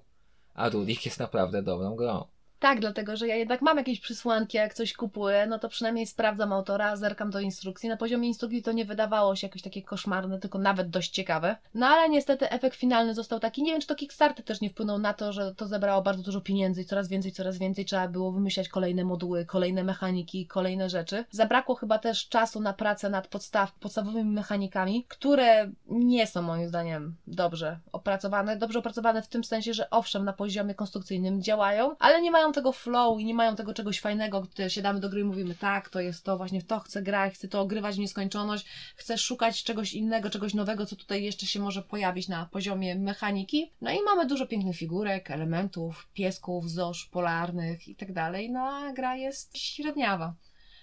[0.53, 2.25] a Rudik jest naprawdę dobrą grą.
[2.60, 6.53] Tak, dlatego że ja jednak mam jakieś przysłanki, jak coś kupuję, no to przynajmniej sprawdzam
[6.53, 7.89] autora, zerkam do instrukcji.
[7.89, 11.55] Na poziomie instrukcji to nie wydawało się jakoś takie koszmarne, tylko nawet dość ciekawe.
[11.74, 13.64] No ale niestety efekt finalny został taki.
[13.64, 16.41] Nie wiem, czy to Kickstarter też nie wpłynął na to, że to zebrało bardzo dużo
[16.41, 21.26] pieniędzy i coraz więcej, coraz więcej trzeba było wymyślać kolejne moduły, kolejne mechaniki, kolejne rzeczy.
[21.32, 27.16] Zabrakło chyba też czasu na pracę nad podstaw, podstawowymi mechanikami, które nie są moim zdaniem
[27.28, 28.58] dobrze opracowane.
[28.58, 32.72] Dobrze opracowane w tym sensie, że owszem, na poziomie konstrukcyjnym działają, ale nie mają tego
[32.72, 36.00] flow i nie mają tego czegoś fajnego, gdy siadamy do gry i mówimy, tak, to
[36.00, 39.93] jest to, właśnie w to chcę grać, chcę to ogrywać w nieskończoność, chcę szukać czegoś
[39.93, 43.72] innego, czegoś nowego, co tutaj jeszcze się może pojawić na poziomie mechaniki.
[43.82, 48.93] No i mamy dużo pięknych figurek, elementów, piesków, zosz polarnych i tak dalej, no a
[48.93, 50.34] gra jest średniawa.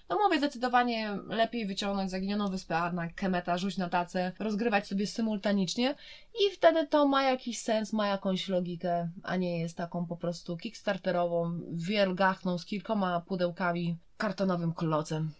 [0.09, 5.95] No mówię, zdecydowanie lepiej wyciągnąć zaginioną wyspę Arna, Kemeta, rzuć na tacę, rozgrywać sobie symultanicznie
[6.39, 10.57] i wtedy to ma jakiś sens, ma jakąś logikę, a nie jest taką po prostu
[10.57, 15.31] kickstarterową, wielgachną z kilkoma pudełkami, kartonowym klocem.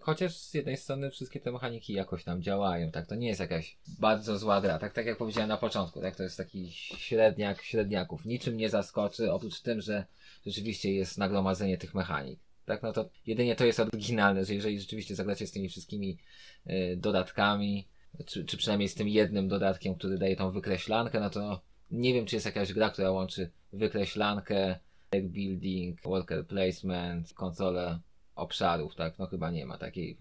[0.00, 3.06] Chociaż z jednej strony wszystkie te mechaniki jakoś tam działają, tak?
[3.06, 6.16] To nie jest jakaś bardzo zła gra, tak, tak jak powiedziałem na początku, tak?
[6.16, 8.24] To jest taki średniak średniaków.
[8.24, 10.06] Niczym nie zaskoczy, oprócz tym, że
[10.46, 12.40] rzeczywiście jest nagromadzenie tych mechanik.
[12.64, 16.18] Tak, no to jedynie to jest oryginalne, że jeżeli rzeczywiście zagracie z tymi wszystkimi
[16.66, 17.88] y, dodatkami,
[18.26, 22.26] czy, czy przynajmniej z tym jednym dodatkiem, który daje tą wykreślankę, no to nie wiem,
[22.26, 24.78] czy jest jakaś gra, która łączy wykreślankę,
[25.10, 27.98] deck building, worker placement, konsolę
[28.34, 29.18] obszarów, tak?
[29.18, 30.18] No chyba nie ma takiej.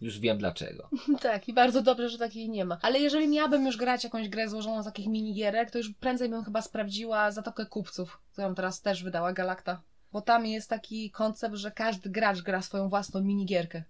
[0.00, 0.88] Już wiem dlaczego.
[1.20, 2.78] Tak, i bardzo dobrze, że takiej nie ma.
[2.82, 6.44] Ale jeżeli miałabym już grać jakąś grę złożoną z takich minigierek, to już prędzej bym
[6.44, 9.82] chyba sprawdziła Zatokę Kupców, którą teraz też wydała Galacta.
[10.14, 13.82] Bo tam jest taki koncept, że każdy gracz gra swoją własną minigierkę.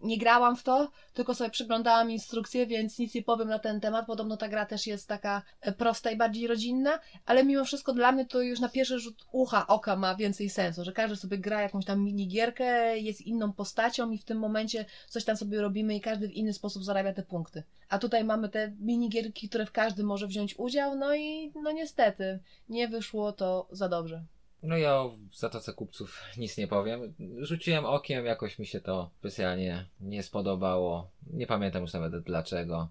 [0.00, 4.06] Nie grałam w to, tylko sobie przyglądałam instrukcje, więc nic nie powiem na ten temat.
[4.06, 8.12] Podobno ta gra też jest taka e, prosta i bardziej rodzinna, ale mimo wszystko dla
[8.12, 11.62] mnie to już na pierwszy rzut ucha, oka ma więcej sensu, że każdy sobie gra
[11.62, 16.00] jakąś tam minigierkę, jest inną postacią i w tym momencie coś tam sobie robimy i
[16.00, 17.62] każdy w inny sposób zarabia te punkty.
[17.88, 22.38] A tutaj mamy te minigierki, które w każdy może wziąć udział, no i no niestety
[22.68, 24.24] nie wyszło to za dobrze.
[24.62, 27.14] No ja o Zatoce Kupców nic nie powiem.
[27.38, 31.10] Rzuciłem okiem, jakoś mi się to specjalnie nie spodobało.
[31.32, 32.88] Nie pamiętam już nawet dlaczego.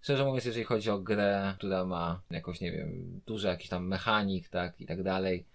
[0.00, 4.48] Szczerze mówiąc, jeżeli chodzi o grę, która ma jakoś, nie wiem, duży jakiś tam mechanik,
[4.48, 5.46] tak, i tak dalej,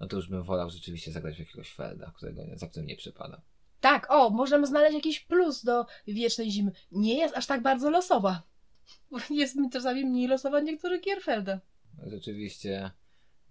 [0.00, 3.40] no to już bym wolał rzeczywiście zagrać w jakiegoś Felda, którego, za którym nie przypada.
[3.80, 6.72] Tak, o, możemy znaleźć jakiś plus do Wiecznej Zimy.
[6.92, 8.42] Nie jest aż tak bardzo losowa.
[9.30, 11.60] Jest mi czasami mniej losowa niektórych gier Felda.
[12.06, 12.90] Rzeczywiście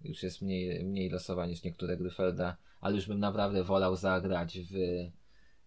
[0.04, 4.74] już jest mniej, mniej losowa niż niektóre Gryfelda, ale już bym naprawdę wolał zagrać w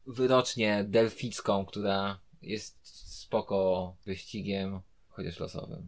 [0.08, 2.88] wyrocznie delficką, która jest
[3.22, 4.80] spoko wyścigiem,
[5.10, 5.88] chociaż losowym.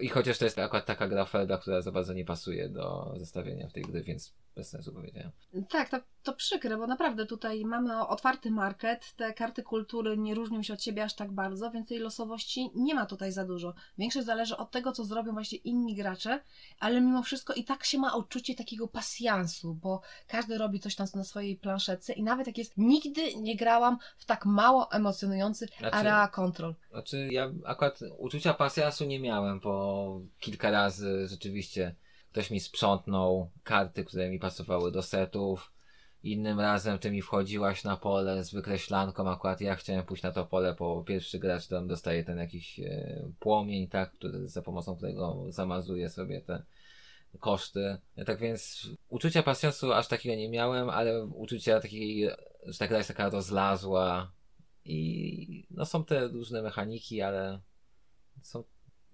[0.00, 3.68] I chociaż to jest akurat taka gra Felda, która za bardzo nie pasuje do zestawienia
[3.68, 5.30] w tej gry, więc bez sensu powiedziałem.
[5.68, 10.62] Tak, to, to przykre, bo naprawdę tutaj mamy otwarty market, te karty kultury nie różnią
[10.62, 13.74] się od siebie aż tak bardzo, więc tej losowości nie ma tutaj za dużo.
[13.98, 16.40] Większość zależy od tego, co zrobią właśnie inni gracze,
[16.80, 21.06] ale mimo wszystko i tak się ma odczucie takiego pasjansu, bo każdy robi coś tam
[21.14, 25.96] na swojej planszetce i nawet jak jest, nigdy nie grałam w tak mało emocjonujący Znaczy-
[25.96, 26.74] Area Control.
[26.90, 31.94] Znaczy, ja akurat uczucia pasjansu nie miałem, bo kilka razy rzeczywiście
[32.38, 35.72] ktoś mi sprzątnął karty, które mi pasowały do setów.
[36.22, 40.46] Innym razem ty mi wchodziłaś na pole z wykreślanką, akurat ja chciałem pójść na to
[40.46, 45.44] pole, bo pierwszy gracz tam dostaje ten jakiś e, płomień, tak, który, za pomocą którego
[45.48, 46.62] zamazuje sobie te
[47.40, 47.98] koszty.
[48.26, 52.30] Tak więc uczucia pasjansu aż takiego nie miałem, ale uczucia takiej,
[52.66, 54.32] że ta gra jest taka rozlazła
[54.84, 57.60] i no są te różne mechaniki, ale
[58.42, 58.64] są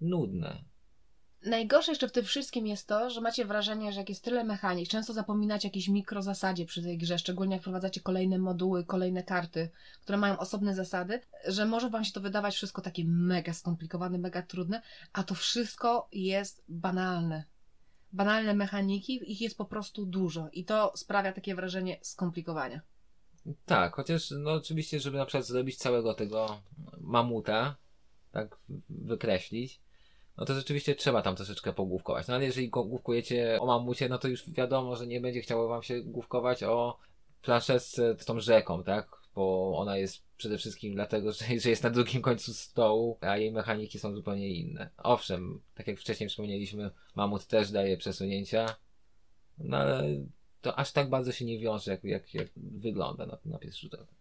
[0.01, 0.74] nudne.
[1.45, 4.89] Najgorsze jeszcze w tym wszystkim jest to, że macie wrażenie, że jak jest tyle mechanik,
[4.89, 9.69] często zapominacie jakieś mikrozasadzie przy tej grze, szczególnie jak wprowadzacie kolejne moduły, kolejne karty,
[10.01, 14.41] które mają osobne zasady, że może wam się to wydawać wszystko takie mega skomplikowane, mega
[14.41, 14.81] trudne,
[15.13, 17.43] a to wszystko jest banalne.
[18.13, 22.81] Banalne mechaniki, ich jest po prostu dużo i to sprawia takie wrażenie skomplikowania.
[23.65, 26.61] Tak, chociaż no oczywiście, żeby na przykład zrobić całego tego
[27.01, 27.75] mamuta,
[28.31, 28.57] tak
[28.89, 29.84] wykreślić,
[30.37, 32.27] no to rzeczywiście trzeba tam troszeczkę pogłówkować.
[32.27, 35.83] No ale jeżeli główkujecie o mamucie, no to już wiadomo, że nie będzie chciało wam
[35.83, 36.97] się główkować o
[37.41, 39.17] planszetce z tą rzeką, tak?
[39.35, 43.51] Bo ona jest przede wszystkim dlatego, że, że jest na drugim końcu stołu, a jej
[43.51, 44.89] mechaniki są zupełnie inne.
[44.97, 48.75] Owszem, tak jak wcześniej wspomnieliśmy, mamut też daje przesunięcia,
[49.57, 50.03] no ale
[50.61, 53.93] to aż tak bardzo się nie wiąże, jak, jak, jak wygląda na, na pierwszy rzut
[53.93, 54.14] oka.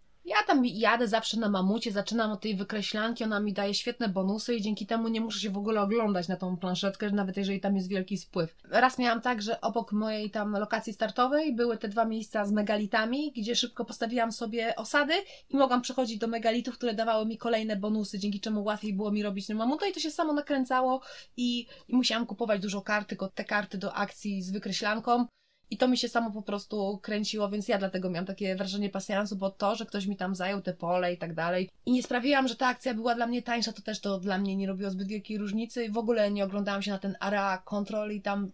[0.55, 4.63] Tam jadę zawsze na mamucie, zaczynam od tej wykreślanki, ona mi daje świetne bonusy i
[4.63, 7.89] dzięki temu nie muszę się w ogóle oglądać na tą planszetkę, nawet jeżeli tam jest
[7.89, 8.55] wielki spływ.
[8.65, 13.33] Raz miałam tak, że obok mojej tam lokacji startowej były te dwa miejsca z megalitami,
[13.37, 15.15] gdzie szybko postawiłam sobie osady
[15.51, 19.23] i mogłam przechodzić do megalitów, które dawały mi kolejne bonusy, dzięki czemu łatwiej było mi
[19.23, 21.01] robić na mamuta i to się samo nakręcało
[21.37, 25.27] i, i musiałam kupować dużo kart, tylko te karty do akcji z wykreślanką.
[25.71, 29.37] I to mi się samo po prostu kręciło, więc ja dlatego miałam takie wrażenie pasjansu,
[29.37, 31.71] bo to, że ktoś mi tam zajął te pole i tak dalej.
[31.87, 34.57] I nie sprawiłam, że ta akcja była dla mnie tańsza, to też to dla mnie
[34.57, 35.91] nie robiło zbyt wielkiej różnicy.
[35.91, 38.51] W ogóle nie oglądałam się na ten area control i tam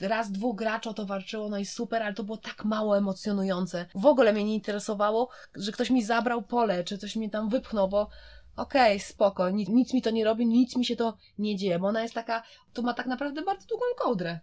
[0.00, 3.86] raz, dwóch graczy o to walczyło, no i super, ale to było tak mało emocjonujące.
[3.94, 7.88] W ogóle mnie nie interesowało, że ktoś mi zabrał pole, czy coś mi tam wypchnął,
[7.88, 8.08] bo
[8.56, 11.86] okej, spoko, nic, nic mi to nie robi, nic mi się to nie dzieje, bo
[11.86, 12.42] ona jest taka,
[12.72, 14.40] to ma tak naprawdę bardzo długą kołdrę.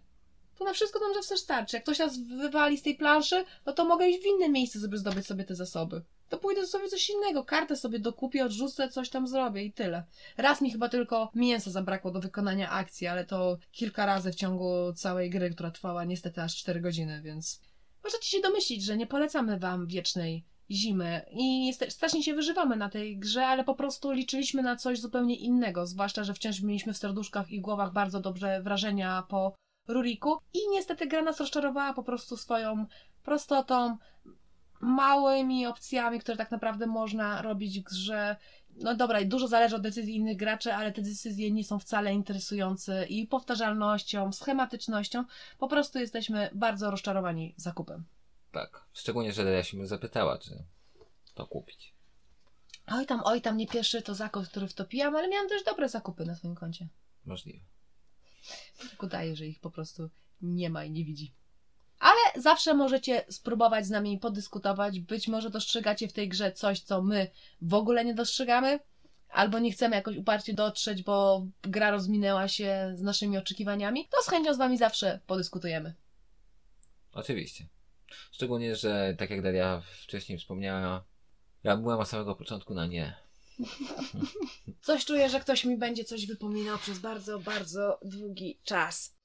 [0.58, 1.76] To na wszystko tam zawsze starczy.
[1.76, 4.98] Jak ktoś nas wywali z tej planszy, no to mogę iść w inne miejsce, żeby
[4.98, 6.02] zdobyć sobie te zasoby.
[6.28, 10.04] To pójdę sobie coś innego, kartę sobie dokupię, odrzucę, coś tam zrobię i tyle.
[10.36, 14.92] Raz mi chyba tylko mięsa zabrakło do wykonania akcji, ale to kilka razy w ciągu
[14.96, 17.60] całej gry, która trwała niestety aż 4 godziny, więc
[18.04, 23.18] możecie się domyślić, że nie polecamy wam wiecznej zimy i strasznie się wyżywamy na tej
[23.18, 27.50] grze, ale po prostu liczyliśmy na coś zupełnie innego, zwłaszcza, że wciąż mieliśmy w serduszkach
[27.50, 29.54] i głowach bardzo dobrze wrażenia po
[29.88, 32.86] Ruriku i niestety gra nas rozczarowała po prostu swoją
[33.22, 33.96] prostotą,
[34.80, 38.36] małymi opcjami, które tak naprawdę można robić w grze.
[38.76, 43.06] no dobra, dużo zależy od decyzji innych graczy, ale te decyzje nie są wcale interesujące
[43.06, 45.24] i powtarzalnością, schematycznością.
[45.58, 48.04] Po prostu jesteśmy bardzo rozczarowani zakupem.
[48.52, 48.84] Tak.
[48.92, 50.64] Szczególnie, że Daria się mnie zapytała, czy
[51.34, 51.94] to kupić.
[52.86, 56.24] Oj tam, oj tam, nie pierwszy to zakup, który wtopiłam, ale miałam też dobre zakupy
[56.24, 56.88] na swoim koncie.
[57.26, 57.64] Możliwe.
[59.02, 60.10] Udaje, że ich po prostu
[60.42, 61.32] nie ma i nie widzi.
[61.98, 65.00] Ale zawsze możecie spróbować z nami podyskutować.
[65.00, 67.30] Być może dostrzegacie w tej grze coś, co my
[67.62, 68.80] w ogóle nie dostrzegamy,
[69.28, 74.08] albo nie chcemy jakoś uparcie dotrzeć, bo gra rozminęła się z naszymi oczekiwaniami.
[74.08, 75.94] To z chęcią z wami zawsze podyskutujemy.
[77.12, 77.66] Oczywiście.
[78.32, 81.04] Szczególnie, że tak jak Daria wcześniej wspomniała,
[81.64, 83.23] ja byłem od samego początku na nie.
[84.86, 89.16] Coś czuję, że ktoś mi będzie coś wypominał przez bardzo, bardzo długi czas.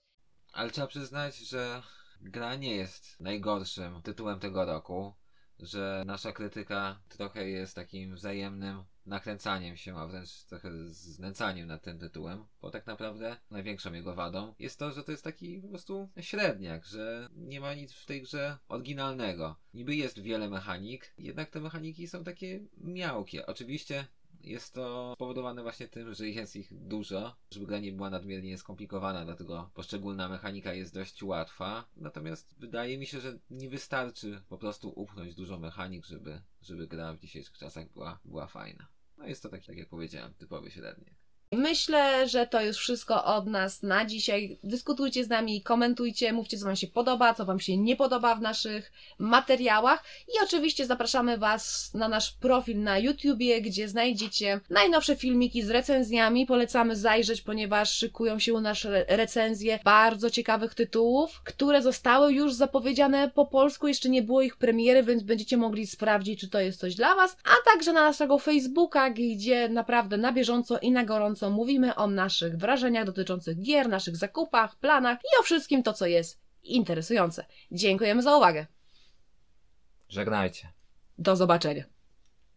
[0.54, 1.84] Ale trzeba przyznać, że
[2.22, 5.14] gra nie jest najgorszym tytułem tego roku,
[5.60, 12.00] że nasza krytyka trochę jest takim wzajemnym nakręcaniem się, a wręcz trochę znęcaniem nad tym
[12.00, 16.10] tytułem, bo tak naprawdę największą jego wadą jest to, że to jest taki po prostu
[16.20, 19.56] średniak, że nie ma nic w tej grze oryginalnego.
[19.74, 23.46] Niby jest wiele mechanik, jednak te mechaniki są takie miałkie.
[23.46, 24.08] Oczywiście
[24.42, 29.26] jest to spowodowane właśnie tym, że jest ich dużo, żeby gra nie była nadmiernie skomplikowana,
[29.26, 31.90] dlatego poszczególna mechanika jest dość łatwa.
[31.96, 37.14] Natomiast wydaje mi się, że nie wystarczy po prostu upchnąć dużo mechanik, żeby, żeby gra
[37.14, 38.88] w dzisiejszych czasach była, była fajna.
[39.18, 41.19] No jest to taki, tak jak powiedziałem, typowy średnik.
[41.52, 44.60] Myślę, że to już wszystko od nas na dzisiaj.
[44.64, 48.42] Dyskutujcie z nami, komentujcie, mówcie, co Wam się podoba, co Wam się nie podoba w
[48.42, 50.04] naszych materiałach.
[50.28, 56.46] I oczywiście zapraszamy Was na nasz profil na YouTubie, gdzie znajdziecie najnowsze filmiki z recenzjami.
[56.46, 62.54] Polecamy zajrzeć, ponieważ szykują się u nas re- recenzje bardzo ciekawych tytułów, które zostały już
[62.54, 63.88] zapowiedziane po polsku.
[63.88, 67.38] Jeszcze nie było ich premiery, więc będziecie mogli sprawdzić, czy to jest coś dla Was.
[67.44, 72.58] A także na naszego Facebooka, gdzie naprawdę na bieżąco i na gorąco mówimy o naszych
[72.58, 77.46] wrażeniach dotyczących gier, naszych zakupach, planach i o wszystkim to, co jest interesujące.
[77.72, 78.66] Dziękujemy za uwagę.
[80.10, 80.70] Żegnajcie.
[81.18, 81.84] Do zobaczenia.